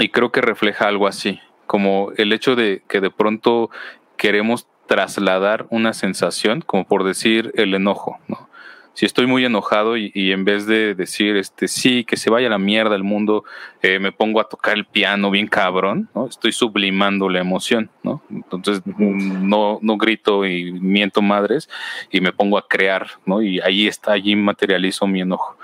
[0.00, 3.70] y creo que refleja algo así como el hecho de que de pronto
[4.16, 8.48] queremos trasladar una sensación, como por decir el enojo, ¿no?
[8.96, 12.56] Si estoy muy enojado y, en vez de decir, este, sí, que se vaya la
[12.56, 13.44] mierda el mundo,
[13.82, 16.26] eh, me pongo a tocar el piano bien cabrón, ¿no?
[16.26, 18.22] Estoy sublimando la emoción, ¿no?
[18.30, 21.68] Entonces no, no grito y miento madres
[22.10, 23.42] y me pongo a crear, ¿no?
[23.42, 25.58] Y ahí está, allí materializo mi enojo.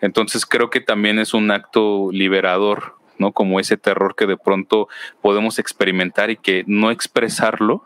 [0.00, 3.32] Entonces creo que también es un acto liberador ¿no?
[3.32, 4.88] Como ese terror que de pronto
[5.22, 7.84] podemos experimentar y que no expresarlo,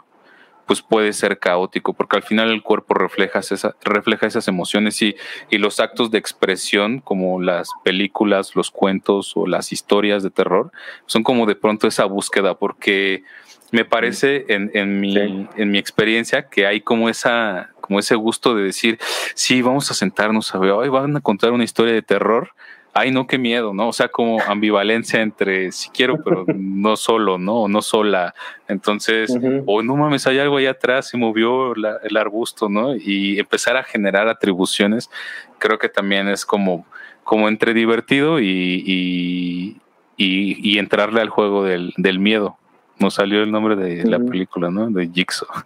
[0.66, 3.40] pues puede ser caótico, porque al final el cuerpo refleja,
[3.82, 5.16] refleja esas emociones y,
[5.50, 10.70] y, los actos de expresión, como las películas, los cuentos o las historias de terror,
[11.06, 13.24] son como de pronto esa búsqueda, porque
[13.72, 18.54] me parece en, en, mi, en mi experiencia que hay como esa como ese gusto
[18.54, 18.98] de decir,
[19.34, 22.54] sí, vamos a sentarnos a ver, hoy van a contar una historia de terror,
[22.94, 23.88] ay, no, qué miedo, ¿no?
[23.88, 27.62] O sea, como ambivalencia entre si quiero, pero no solo, ¿no?
[27.62, 28.34] O no sola.
[28.68, 29.34] Entonces,
[29.66, 32.94] o no mames, hay algo ahí atrás, se movió el arbusto, ¿no?
[32.94, 35.10] Y empezar a generar atribuciones,
[35.58, 36.86] creo que también es como,
[37.24, 39.80] como entre divertido y, y,
[40.16, 42.58] y, entrarle al juego del, del miedo.
[42.98, 44.90] Nos salió el nombre de la película, ¿no?
[44.90, 45.48] De Jigsaw.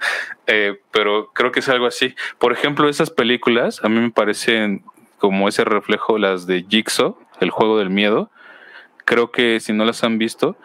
[0.49, 2.15] Eh, pero creo que es algo así.
[2.39, 4.85] Por ejemplo, esas películas a mí me parecen
[5.19, 8.31] como ese reflejo, las de Jigsaw, el juego del miedo.
[9.05, 10.57] Creo que si no las han visto,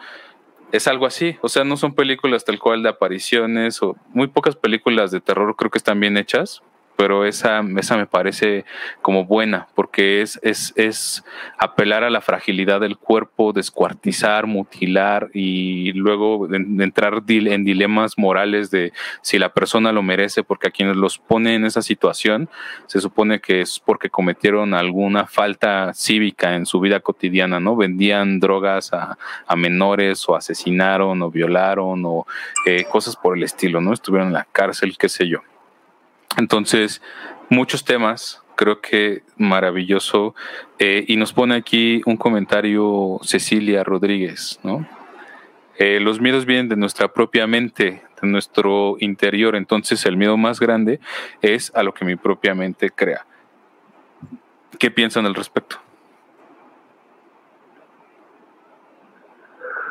[0.72, 1.36] es algo así.
[1.42, 5.54] O sea, no son películas tal cual de apariciones o muy pocas películas de terror
[5.56, 6.62] creo que están bien hechas,
[7.02, 8.64] pero esa, esa me parece
[9.00, 11.24] como buena, porque es, es, es
[11.58, 18.92] apelar a la fragilidad del cuerpo, descuartizar, mutilar y luego entrar en dilemas morales de
[19.20, 22.48] si la persona lo merece, porque a quienes los pone en esa situación
[22.86, 27.74] se supone que es porque cometieron alguna falta cívica en su vida cotidiana, ¿no?
[27.74, 32.26] Vendían drogas a, a menores o asesinaron o violaron o
[32.64, 33.92] eh, cosas por el estilo, ¿no?
[33.92, 35.40] Estuvieron en la cárcel, qué sé yo.
[36.36, 37.02] Entonces,
[37.48, 40.34] muchos temas, creo que maravilloso.
[40.78, 44.86] Eh, y nos pone aquí un comentario Cecilia Rodríguez, ¿no?
[45.78, 49.56] Eh, los miedos vienen de nuestra propia mente, de nuestro interior.
[49.56, 51.00] Entonces, el miedo más grande
[51.40, 53.26] es a lo que mi propia mente crea.
[54.78, 55.76] ¿Qué piensan al respecto?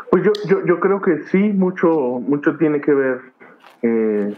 [0.10, 3.22] Pues yo, yo, yo creo que sí, mucho, mucho tiene que ver
[3.82, 4.34] eh,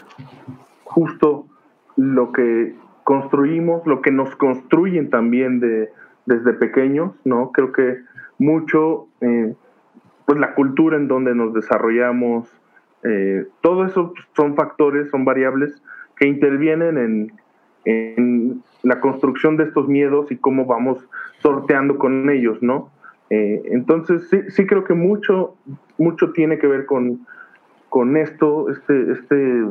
[0.83, 1.47] justo
[1.95, 5.89] lo que construimos, lo que nos construyen también de,
[6.25, 7.51] desde pequeños, ¿no?
[7.51, 7.99] Creo que
[8.37, 9.53] mucho, eh,
[10.25, 12.49] pues la cultura en donde nos desarrollamos,
[13.03, 15.81] eh, todo eso son factores, son variables
[16.15, 17.31] que intervienen en,
[17.85, 22.89] en, la construcción de estos miedos y cómo vamos sorteando con ellos, ¿no?
[23.29, 25.55] Eh, entonces sí, sí creo que mucho,
[25.97, 27.25] mucho tiene que ver con,
[27.89, 29.63] con esto, este, este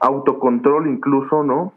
[0.00, 1.72] autocontrol incluso, ¿no?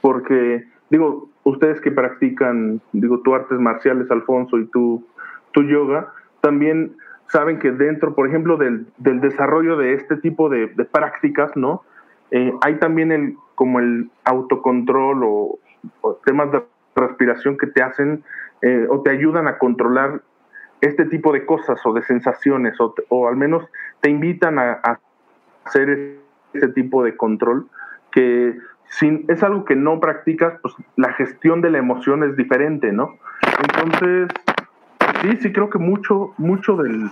[0.00, 5.04] Porque, digo, ustedes que practican, digo, tú artes marciales, Alfonso, y tú,
[5.52, 6.96] tu yoga, también
[7.28, 11.82] saben que dentro, por ejemplo, del, del desarrollo de este tipo de, prácticas, ¿no?
[12.30, 15.58] Eh, hay también el, como el autocontrol o,
[16.24, 16.62] temas de
[16.96, 18.24] respiración que te hacen
[18.62, 20.22] eh, o te ayudan a controlar
[20.80, 23.64] este tipo de cosas o de sensaciones o, o al menos
[24.00, 24.98] te invitan a, a
[25.64, 26.18] hacer
[26.56, 27.66] ese tipo de control
[28.10, 28.56] que
[28.88, 33.16] sin, es algo que no practicas, pues la gestión de la emoción es diferente, ¿no?
[33.62, 34.28] Entonces,
[35.22, 37.10] sí, sí creo que mucho, mucho del,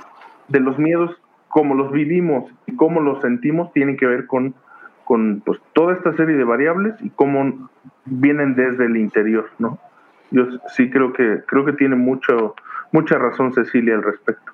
[0.49, 4.55] de los miedos, como los vivimos y cómo los sentimos, tienen que ver con,
[5.05, 7.69] con pues, toda esta serie de variables y cómo
[8.05, 9.79] vienen desde el interior, ¿no?
[10.31, 12.55] Yo sí creo que, creo que tiene mucho,
[12.93, 14.53] mucha razón Cecilia al respecto.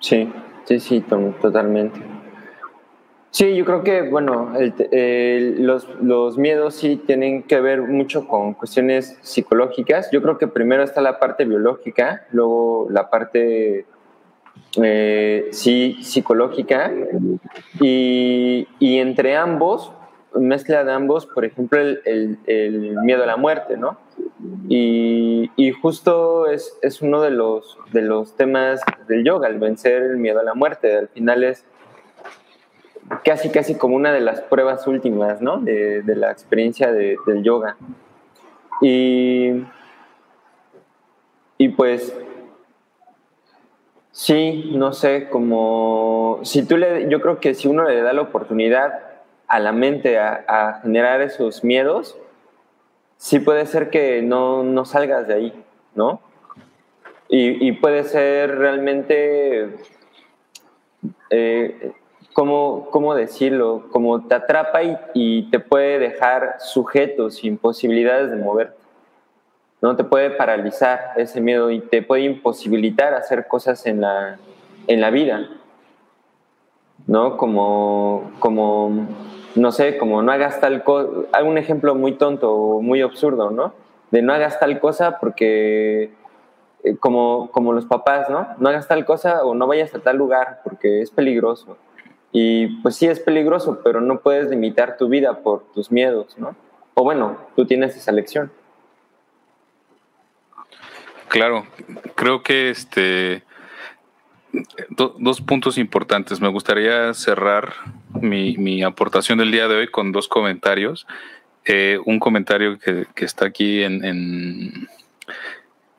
[0.00, 0.32] Sí,
[0.68, 1.00] sí, sí,
[1.40, 1.98] totalmente.
[3.30, 4.52] Sí, yo creo que, bueno,
[5.58, 10.10] los, los, miedos sí tienen que ver mucho con cuestiones psicológicas.
[10.10, 13.86] Yo creo que primero está la parte biológica, luego la parte
[14.82, 16.92] eh, sí psicológica
[17.80, 19.92] y, entre ambos,
[20.34, 23.98] mezcla de ambos, por ejemplo, el, el, miedo a la muerte, ¿no?
[24.68, 30.16] Y, justo es, es, uno de los, de los temas del yoga, el vencer el
[30.16, 30.96] miedo a la muerte.
[30.96, 31.64] Al final es
[33.24, 35.58] casi, casi como una de las pruebas últimas, ¿no?
[35.58, 37.76] De, la experiencia del yoga.
[38.80, 39.64] Y,
[41.58, 42.16] y pues,
[44.12, 48.22] sí, no sé, como, si tú le, yo creo que si uno le da la
[48.22, 49.00] oportunidad
[49.48, 52.16] a la mente a, generar esos miedos,
[53.18, 55.64] sí puede ser que no, no salgas de ahí,
[55.94, 56.20] ¿no?
[57.30, 59.76] Y, puede ser realmente
[61.28, 61.92] eh,
[62.32, 63.88] ¿cómo, cómo decirlo?
[63.90, 64.80] Como te atrapa
[65.12, 68.78] y, te puede dejar sujeto, sin posibilidades de moverte.
[69.82, 69.96] ¿no?
[69.96, 74.38] Te puede paralizar ese miedo y te puede imposibilitar hacer cosas en la,
[74.86, 75.50] en la vida.
[77.06, 77.36] ¿No?
[77.36, 79.06] Como, como,
[79.54, 81.10] no sé, como no hagas tal cosa,
[81.42, 83.72] un ejemplo muy tonto o muy absurdo, ¿no?
[84.10, 86.12] De no hagas tal cosa porque,
[86.84, 88.48] eh, como, como los papás, ¿no?
[88.58, 91.76] No hagas tal cosa o no vayas a tal lugar porque es peligroso
[92.32, 96.54] y pues sí es peligroso, pero no puedes limitar tu vida por tus miedos, ¿no?
[96.94, 98.52] O bueno, tú tienes esa lección.
[101.28, 101.66] Claro,
[102.14, 103.42] creo que este
[105.08, 106.40] dos puntos importantes.
[106.40, 107.72] Me gustaría cerrar
[108.20, 111.06] mi, aportación del día de hoy con dos comentarios.
[111.64, 114.88] Eh, un comentario que, está aquí en, en,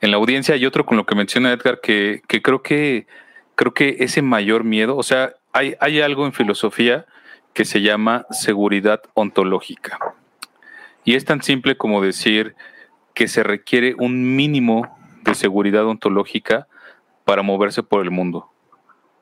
[0.02, 3.06] la audiencia y otro con lo que menciona Edgar, que, que creo que
[3.60, 7.06] creo que ese mayor miedo, o sea, hay, algo en filosofía
[7.54, 10.00] que se llama seguridad ontológica.
[11.04, 12.56] Y es tan simple como decir
[13.14, 16.68] que se requiere un mínimo de seguridad ontológica
[17.26, 18.50] para moverse por el mundo.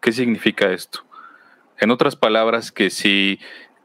[0.02, 1.07] ¿Qué significa esto?
[1.80, 3.40] En otras palabras, que si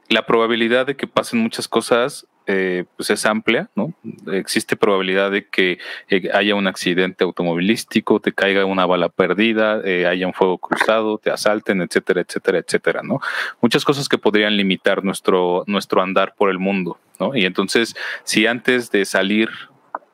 [0.09, 3.93] la probabilidad de que pasen muchas cosas eh, pues es amplia, ¿no?
[4.33, 5.77] Existe probabilidad de que
[6.09, 11.17] eh, haya un accidente automovilístico, te caiga una bala perdida, eh, haya un fuego cruzado,
[11.19, 13.21] te asalten, etcétera, etcétera, etcétera, ¿no?
[13.61, 17.33] Muchas cosas que podrían limitar nuestro, nuestro andar por el mundo, ¿no?
[17.33, 19.49] Y entonces, si antes de salir,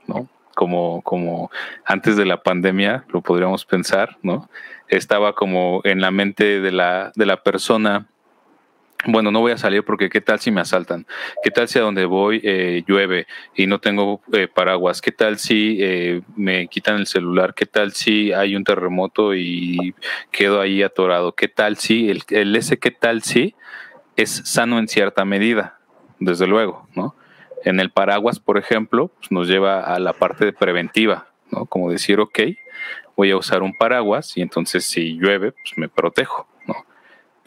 [0.05, 0.29] ¿no?
[0.53, 1.49] Como, como
[1.83, 4.49] antes de la pandemia, lo podríamos pensar, ¿no?
[4.89, 8.07] Estaba como en la mente de la, de la persona
[9.05, 11.07] bueno, no voy a salir porque qué tal si me asaltan,
[11.41, 15.39] qué tal si a donde voy eh, llueve y no tengo eh, paraguas, qué tal
[15.39, 19.95] si eh, me quitan el celular, qué tal si hay un terremoto y
[20.31, 23.55] quedo ahí atorado, qué tal si el, ese qué tal si
[24.17, 25.79] es sano en cierta medida,
[26.19, 27.15] desde luego, ¿no?
[27.63, 31.65] En el paraguas, por ejemplo, pues nos lleva a la parte preventiva, ¿no?
[31.67, 32.39] Como decir, ok,
[33.19, 36.47] voy a usar un paraguas y entonces si llueve, pues me protejo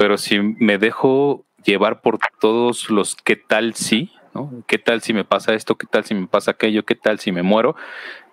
[0.03, 4.51] pero si me dejo llevar por todos los qué tal si, ¿no?
[4.67, 5.77] ¿Qué tal si me pasa esto?
[5.77, 6.85] ¿Qué tal si me pasa aquello?
[6.85, 7.77] ¿Qué tal si me muero?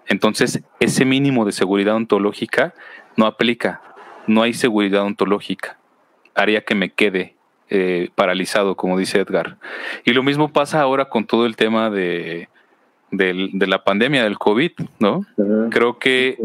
[0.08, 2.74] Entonces, ese mínimo de seguridad ontológica
[3.18, 3.84] no aplica.
[4.26, 5.78] No hay seguridad ontológica.
[6.34, 7.36] Haría que me quede
[7.70, 9.58] eh, paralizado, como dice Edgar.
[10.06, 12.50] Y lo mismo pasa ahora con todo el tema de,
[13.12, 15.24] de la pandemia del COVID, ¿no?
[15.70, 16.36] Creo que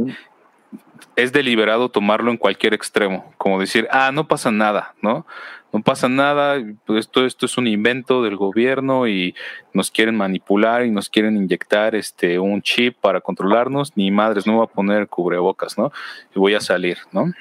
[1.16, 5.26] es deliberado tomarlo en cualquier extremo, como decir, ah, no pasa nada, ¿no?
[5.72, 6.56] No pasa nada,
[6.96, 9.34] esto, esto es un invento del gobierno y
[9.72, 14.56] nos quieren manipular y nos quieren inyectar este un chip para controlarnos, ni madres, no
[14.56, 15.92] voy a poner cubrebocas, ¿no?
[16.34, 17.32] Y voy a salir, ¿no?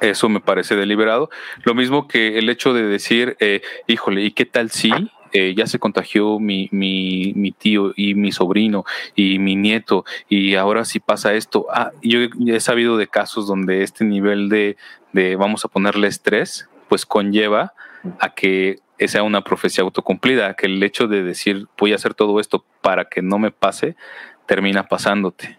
[0.00, 1.30] Eso me parece deliberado.
[1.64, 4.90] Lo mismo que el hecho de decir, eh, híjole, ¿y qué tal si
[5.32, 6.68] eh, ya se contagió mi,
[7.58, 11.66] tío y mi sobrino y mi nieto y ahora si pasa esto?
[11.72, 14.76] Ah, yo he sabido de casos donde este nivel de,
[15.12, 17.72] de, vamos a ponerle estrés, pues conlleva
[18.20, 22.38] a que sea una profecía autocumplida, que el hecho de decir voy a hacer todo
[22.38, 23.96] esto para que no me pase,
[24.46, 25.58] termina pasándote.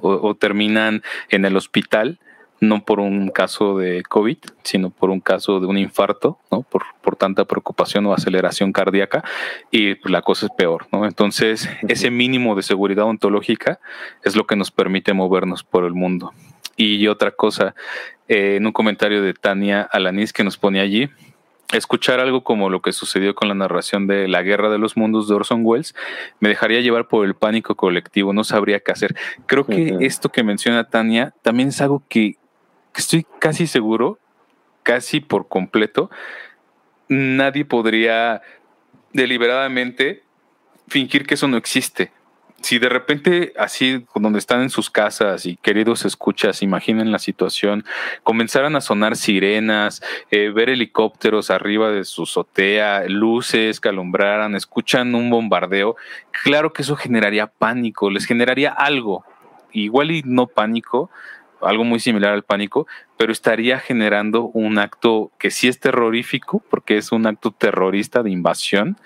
[0.00, 2.18] o terminan en el hospital
[2.68, 6.62] no por un caso de COVID, sino por un caso de un infarto, ¿no?
[6.62, 9.24] Por, por tanta preocupación o aceleración cardíaca
[9.70, 11.04] y la cosa es peor, ¿no?
[11.06, 13.80] Entonces, ese mínimo de seguridad ontológica
[14.22, 16.32] es lo que nos permite movernos por el mundo.
[16.76, 17.74] Y otra cosa,
[18.28, 21.08] eh, en un comentario de Tania Alanis que nos pone allí,
[21.72, 25.28] escuchar algo como lo que sucedió con la narración de La Guerra de los Mundos
[25.28, 25.94] de Orson Welles
[26.40, 29.16] me dejaría llevar por el pánico colectivo, no sabría qué hacer.
[29.46, 32.36] Creo que esto que menciona Tania también es algo que
[33.00, 34.18] estoy casi seguro,
[34.82, 36.10] casi por completo,
[37.08, 38.42] nadie podría
[39.12, 40.22] deliberadamente
[40.88, 42.12] fingir que eso no existe.
[42.64, 47.84] Si de repente, así, donde están en sus casas y queridos escuchas, imaginen la situación,
[48.22, 53.90] comenzaran a sonar sirenas, eh, ver helicópteros arriba de su azotea, luces que
[54.56, 55.96] escuchan un bombardeo,
[56.42, 59.26] claro que eso generaría pánico, les generaría algo,
[59.72, 61.10] igual y no pánico,
[61.66, 62.86] algo muy similar al pánico,
[63.16, 68.30] pero estaría generando un acto que sí es terrorífico, porque es un acto terrorista de
[68.30, 68.96] invasión,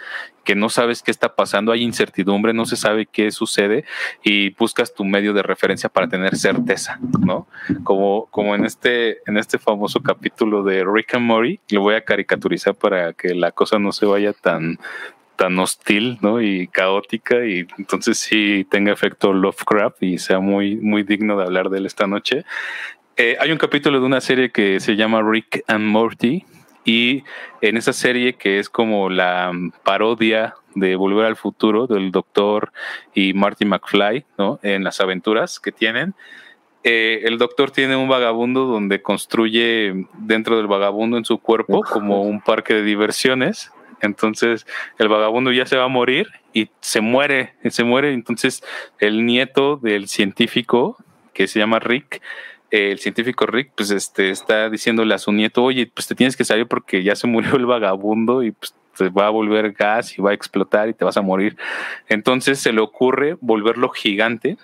[0.44, 3.84] que no sabes qué está pasando, hay incertidumbre, no se sabe qué sucede
[4.22, 7.46] y buscas tu medio de referencia para tener certeza, ¿no?
[7.84, 12.04] Como, como en, este, en este famoso capítulo de Rick and Morty, lo voy a
[12.04, 14.78] caricaturizar para que la cosa no se vaya tan,
[15.38, 16.42] tan hostil, ¿no?
[16.42, 21.70] Y caótica y entonces sí tenga efecto Lovecraft y sea muy, muy digno de hablar
[21.70, 22.44] de él esta noche.
[23.16, 26.44] Eh, hay un capítulo de una serie que se llama Rick and Morty
[26.84, 27.22] y
[27.60, 29.52] en esa serie que es como la
[29.84, 32.72] parodia de Volver al Futuro del Doctor
[33.14, 34.58] y Marty McFly, ¿no?
[34.64, 36.14] En las aventuras que tienen.
[36.82, 42.22] Eh, el doctor tiene un vagabundo donde construye dentro del vagabundo en su cuerpo como
[42.22, 44.66] un parque de diversiones entonces
[44.98, 48.12] el vagabundo ya se va a morir y se muere, se muere.
[48.12, 48.62] Entonces
[48.98, 50.96] el nieto del científico
[51.32, 52.20] que se llama Rick,
[52.70, 56.44] el científico Rick, pues este está diciéndole a su nieto, oye, pues te tienes que
[56.44, 60.22] salir porque ya se murió el vagabundo y pues te va a volver gas y
[60.22, 61.56] va a explotar y te vas a morir.
[62.08, 64.58] Entonces se le ocurre volverlo gigante,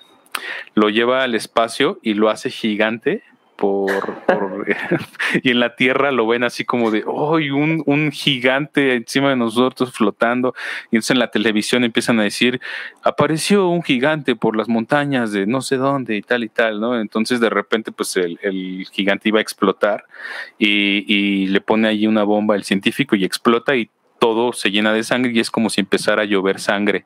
[0.74, 3.22] lo lleva al espacio y lo hace gigante
[3.56, 4.66] por,
[5.42, 9.36] y en la tierra lo ven así como de oh, un, un, gigante encima de
[9.36, 10.54] nosotros flotando
[10.90, 12.60] y entonces en la televisión empiezan a decir
[13.02, 17.00] apareció un gigante por las montañas de no sé dónde y tal y tal no
[17.00, 20.04] entonces de repente pues el, el gigante iba a explotar
[20.58, 24.92] y, y le pone allí una bomba el científico y explota y todo se llena
[24.92, 27.04] de sangre y es como si empezara a llover sangre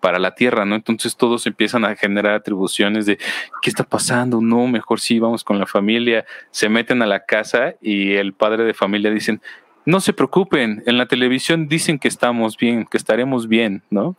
[0.00, 0.74] para la tierra, ¿no?
[0.74, 3.18] Entonces todos empiezan a generar atribuciones de
[3.62, 4.40] ¿qué está pasando?
[4.40, 8.64] No, mejor sí, vamos con la familia, se meten a la casa y el padre
[8.64, 9.40] de familia dicen,
[9.84, 14.16] no se preocupen, en la televisión dicen que estamos bien, que estaremos bien, ¿no?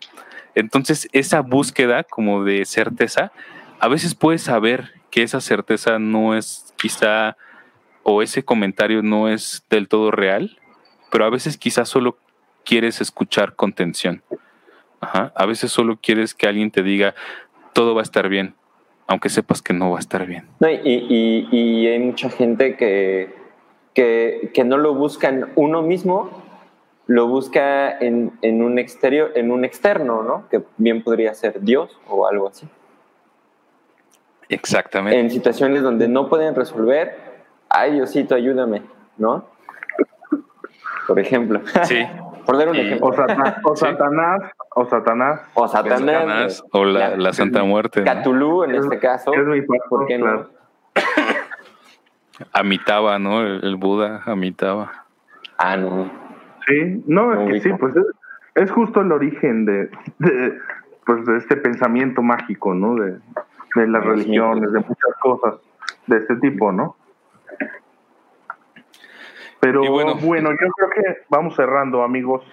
[0.56, 3.32] Entonces esa búsqueda como de certeza,
[3.80, 7.38] a veces puedes saber que esa certeza no es quizá
[8.04, 10.58] o ese comentario no es del todo real,
[11.12, 12.18] pero a veces quizá solo
[12.66, 14.24] quieres escuchar contención.
[15.02, 15.32] Ajá.
[15.36, 17.16] A veces solo quieres que alguien te diga,
[17.74, 18.56] todo va a estar bien,
[19.08, 20.46] aunque sepas que no va a estar bien.
[20.62, 23.34] y, y, hay mucha gente que,
[23.94, 26.30] que, que, no lo busca en uno mismo,
[27.08, 30.48] lo busca en, en, un exterior, en un externo, ¿no?
[30.50, 32.68] Que bien podría ser Dios o algo así.
[34.50, 35.20] Exactamente.
[35.20, 37.16] En situaciones donde no pueden resolver,
[37.70, 38.82] ay Diosito, ayúdame,
[39.18, 39.46] ¿no?
[41.08, 41.62] Por ejemplo.
[41.84, 42.06] Sí.
[42.50, 43.10] Por dar un ejemplo.
[43.10, 44.42] O, Satanás, o Satanás,
[44.74, 45.42] o Satanás.
[45.54, 46.64] O Satanás.
[46.72, 48.04] O la, la, Santa Muerte.
[48.04, 49.32] Catulú, en este caso.
[49.36, 50.48] Es mi ¿Por qué no?
[52.54, 53.42] Amitaba, ¿no?
[53.42, 55.06] El, Buda amitaba.
[55.60, 56.10] Ah, no.
[56.66, 58.06] Sí, no, es que sí, pues es,
[58.56, 60.58] es, justo el origen de, de,
[61.06, 62.96] pues de este pensamiento mágico, ¿no?
[62.96, 63.20] De,
[63.76, 65.56] de las religiones, de muchas cosas
[66.08, 66.96] de este tipo, ¿no?
[69.60, 72.44] Pero bueno, bueno, yo creo que vamos cerrando, amigos.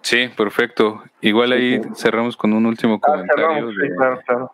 [0.00, 1.02] Sí, perfecto.
[1.20, 4.50] Igual ahí cerramos con un último ah, comentario.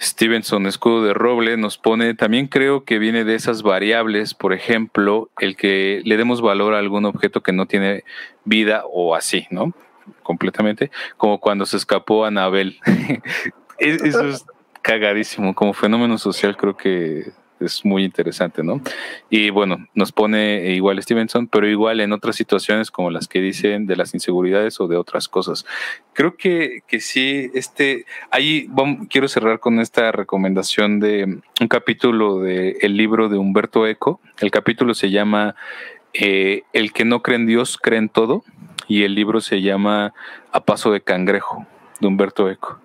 [0.00, 5.28] Stevenson, escudo de roble, nos pone, también creo que viene de esas variables, por ejemplo,
[5.38, 8.04] el que le demos valor a algún objeto que no tiene
[8.44, 9.74] vida o así, ¿no?
[10.22, 12.78] Completamente, como cuando se escapó Anabel.
[13.78, 14.46] Eso es
[14.80, 18.80] cagadísimo, como fenómeno social creo que es muy interesante, ¿no?
[19.28, 23.86] Y bueno, nos pone igual Stevenson, pero igual en otras situaciones como las que dicen
[23.86, 25.66] de las inseguridades o de otras cosas.
[26.12, 28.68] Creo que, que sí, este, ahí
[29.08, 34.20] quiero cerrar con esta recomendación de un capítulo del el libro de Humberto Eco.
[34.40, 35.54] El capítulo se llama
[36.12, 38.42] eh, El que no cree en Dios, cree en todo,
[38.88, 40.12] y el libro se llama
[40.52, 41.66] A Paso de Cangrejo,
[42.00, 42.80] de Humberto Eco.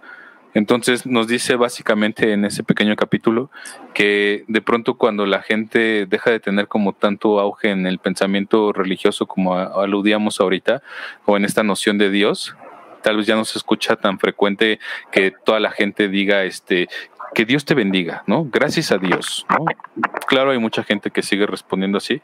[0.55, 3.51] Entonces nos dice básicamente en ese pequeño capítulo
[3.93, 8.71] que de pronto cuando la gente deja de tener como tanto auge en el pensamiento
[8.71, 10.81] religioso como aludíamos ahorita,
[11.25, 12.55] o en esta noción de Dios,
[13.03, 14.79] tal vez ya no se escucha tan frecuente
[15.11, 16.87] que toda la gente diga este
[17.33, 18.45] que Dios te bendiga, ¿no?
[18.45, 19.45] Gracias a Dios.
[20.27, 22.21] Claro, hay mucha gente que sigue respondiendo así,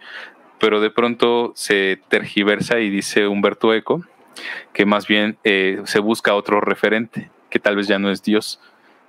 [0.58, 4.06] pero de pronto se tergiversa y dice Humberto Eco
[4.72, 8.60] que más bien eh, se busca otro referente que tal vez ya no es Dios,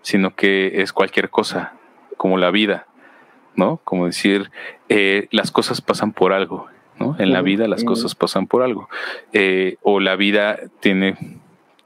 [0.02, 1.72] sino que es cualquier cosa,
[2.18, 2.86] como la vida,
[3.54, 3.80] ¿no?
[3.84, 4.50] Como decir,
[4.88, 6.66] eh, las cosas pasan por algo,
[6.98, 7.16] ¿no?
[7.18, 8.88] En la vida las cosas pasan por algo.
[9.32, 11.16] Eh, o la vida tiene,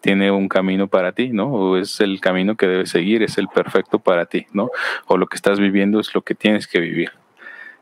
[0.01, 1.49] tiene un camino para ti, ¿no?
[1.53, 4.71] O es el camino que debes seguir, es el perfecto para ti, ¿no?
[5.07, 7.13] O lo que estás viviendo es lo que tienes que vivir.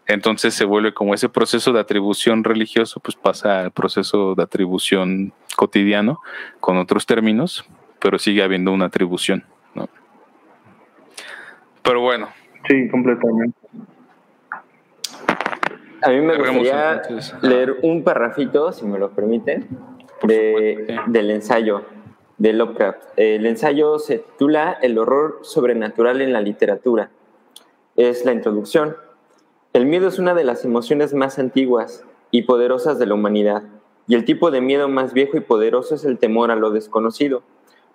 [0.06, 5.32] Entonces se vuelve como ese proceso de atribución religioso, pues pasa al proceso de atribución
[5.56, 6.20] cotidiano
[6.60, 7.64] con otros términos,
[8.04, 9.42] pero sigue habiendo una atribución.
[9.74, 9.88] ¿no?
[11.82, 12.28] Pero bueno.
[12.68, 13.56] Sí, completamente.
[16.02, 17.00] A mí me gustaría
[17.40, 19.66] leer un parrafito, si me lo permiten,
[20.22, 21.86] de, del ensayo
[22.36, 23.02] de Lovecraft.
[23.16, 27.08] El ensayo se titula El horror sobrenatural en la literatura.
[27.96, 28.98] Es la introducción.
[29.72, 33.62] El miedo es una de las emociones más antiguas y poderosas de la humanidad,
[34.06, 37.42] y el tipo de miedo más viejo y poderoso es el temor a lo desconocido.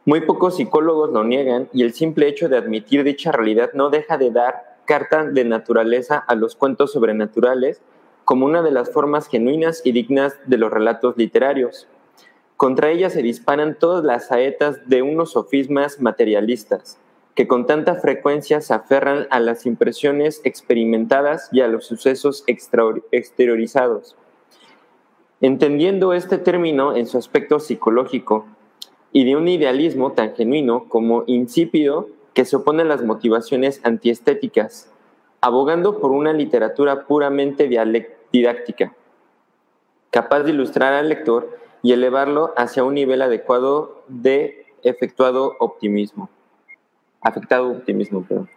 [0.10, 4.18] Muy pocos psicólogos lo niegan y el simple hecho de admitir dicha realidad no deja
[4.18, 7.84] de dar carta de naturaleza a los cuentos sobrenaturales
[8.26, 11.88] como una de las formas genuinas y dignas de los relatos literarios.
[12.58, 16.98] Contra ella se disparan todas las saetas de unos sofismas materialistas,
[17.36, 24.16] que con tanta frecuencia se aferran a las impresiones experimentadas y a los sucesos exteriorizados.
[25.40, 28.48] Entendiendo este término en su aspecto psicológico,
[29.12, 34.92] y de un idealismo tan genuino como insípido que se opone a las motivaciones antiestéticas,
[35.42, 37.70] abogando por una literatura puramente
[38.32, 38.94] didáctica,
[40.12, 46.30] capaz de ilustrar al lector y elevarlo hacia un nivel adecuado de efectuado optimismo.
[47.22, 48.48] Afectado optimismo, pero.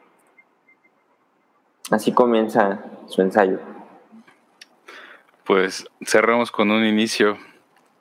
[1.90, 3.58] Así comienza su ensayo.
[5.44, 7.36] Pues cerramos con un inicio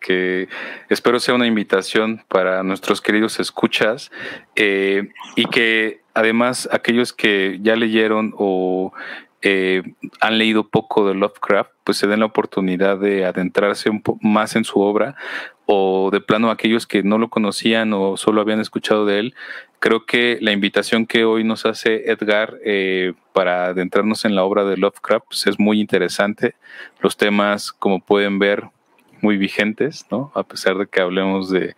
[0.01, 0.49] que
[0.89, 4.11] espero sea una invitación para nuestros queridos escuchas
[4.55, 8.91] eh, y que además aquellos que ya leyeron o
[9.43, 9.81] eh,
[10.19, 14.55] han leído poco de Lovecraft, pues se den la oportunidad de adentrarse un poco más
[14.55, 15.15] en su obra
[15.65, 19.35] o de plano aquellos que no lo conocían o solo habían escuchado de él.
[19.79, 24.63] Creo que la invitación que hoy nos hace Edgar eh, para adentrarnos en la obra
[24.63, 26.53] de Lovecraft pues es muy interesante.
[26.99, 28.65] Los temas, como pueden ver,
[29.22, 30.32] muy vigentes, ¿no?
[30.36, 31.76] A pesar de que hablemos de,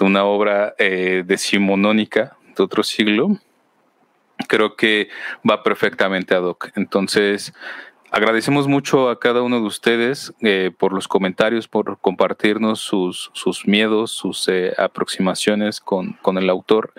[0.00, 3.36] una obra eh, decimonónica de otro siglo,
[4.46, 5.08] creo que
[5.48, 6.70] va perfectamente ad hoc.
[6.76, 7.52] Entonces,
[8.10, 13.66] agradecemos mucho a cada uno de ustedes eh, por los comentarios, por compartirnos sus, sus
[13.66, 16.92] miedos, sus eh, aproximaciones con, con, el autor.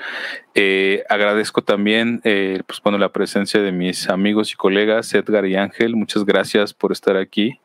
[0.55, 5.95] Eh, agradezco también pues, bueno, la presencia de mis amigos y colegas Edgar y Ángel.
[5.95, 7.59] Muchas gracias por estar aquí.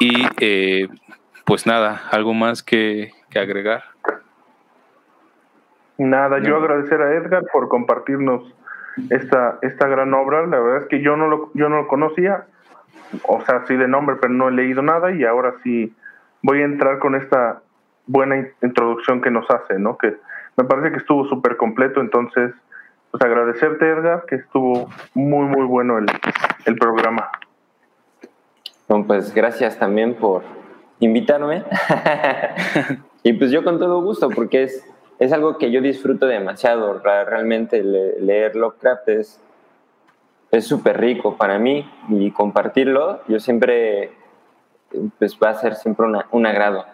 [0.00, 0.12] Y
[1.44, 3.82] pues nada, algo más que, agregar.
[5.98, 8.42] Nada, yo agradecer a Edgar por compartirnos
[9.10, 10.46] esta, esta gran obra.
[10.46, 12.46] La verdad es que yo no lo, yo no lo conocía,
[13.24, 15.92] o sea, sí de nombre, pero no he leído nada y ahora sí
[16.42, 17.62] voy a entrar con esta
[18.06, 19.98] buena introducción que nos hace, ¿no?
[19.98, 20.16] Que
[20.56, 22.52] me parece que estuvo súper completo, entonces,
[23.10, 26.06] pues agradecerte, Edgar, que estuvo muy, muy bueno el,
[26.66, 27.30] el programa.
[28.88, 30.42] Bueno, pues gracias también por,
[31.04, 31.64] invitarme.
[33.22, 34.84] y pues yo con todo gusto, porque es,
[35.18, 37.00] es algo que yo disfruto demasiado.
[37.00, 39.40] Realmente leer Lovecraft es,
[40.50, 44.12] es súper rico para mí y compartirlo, yo siempre,
[45.18, 46.84] pues va a ser siempre una, un agrado.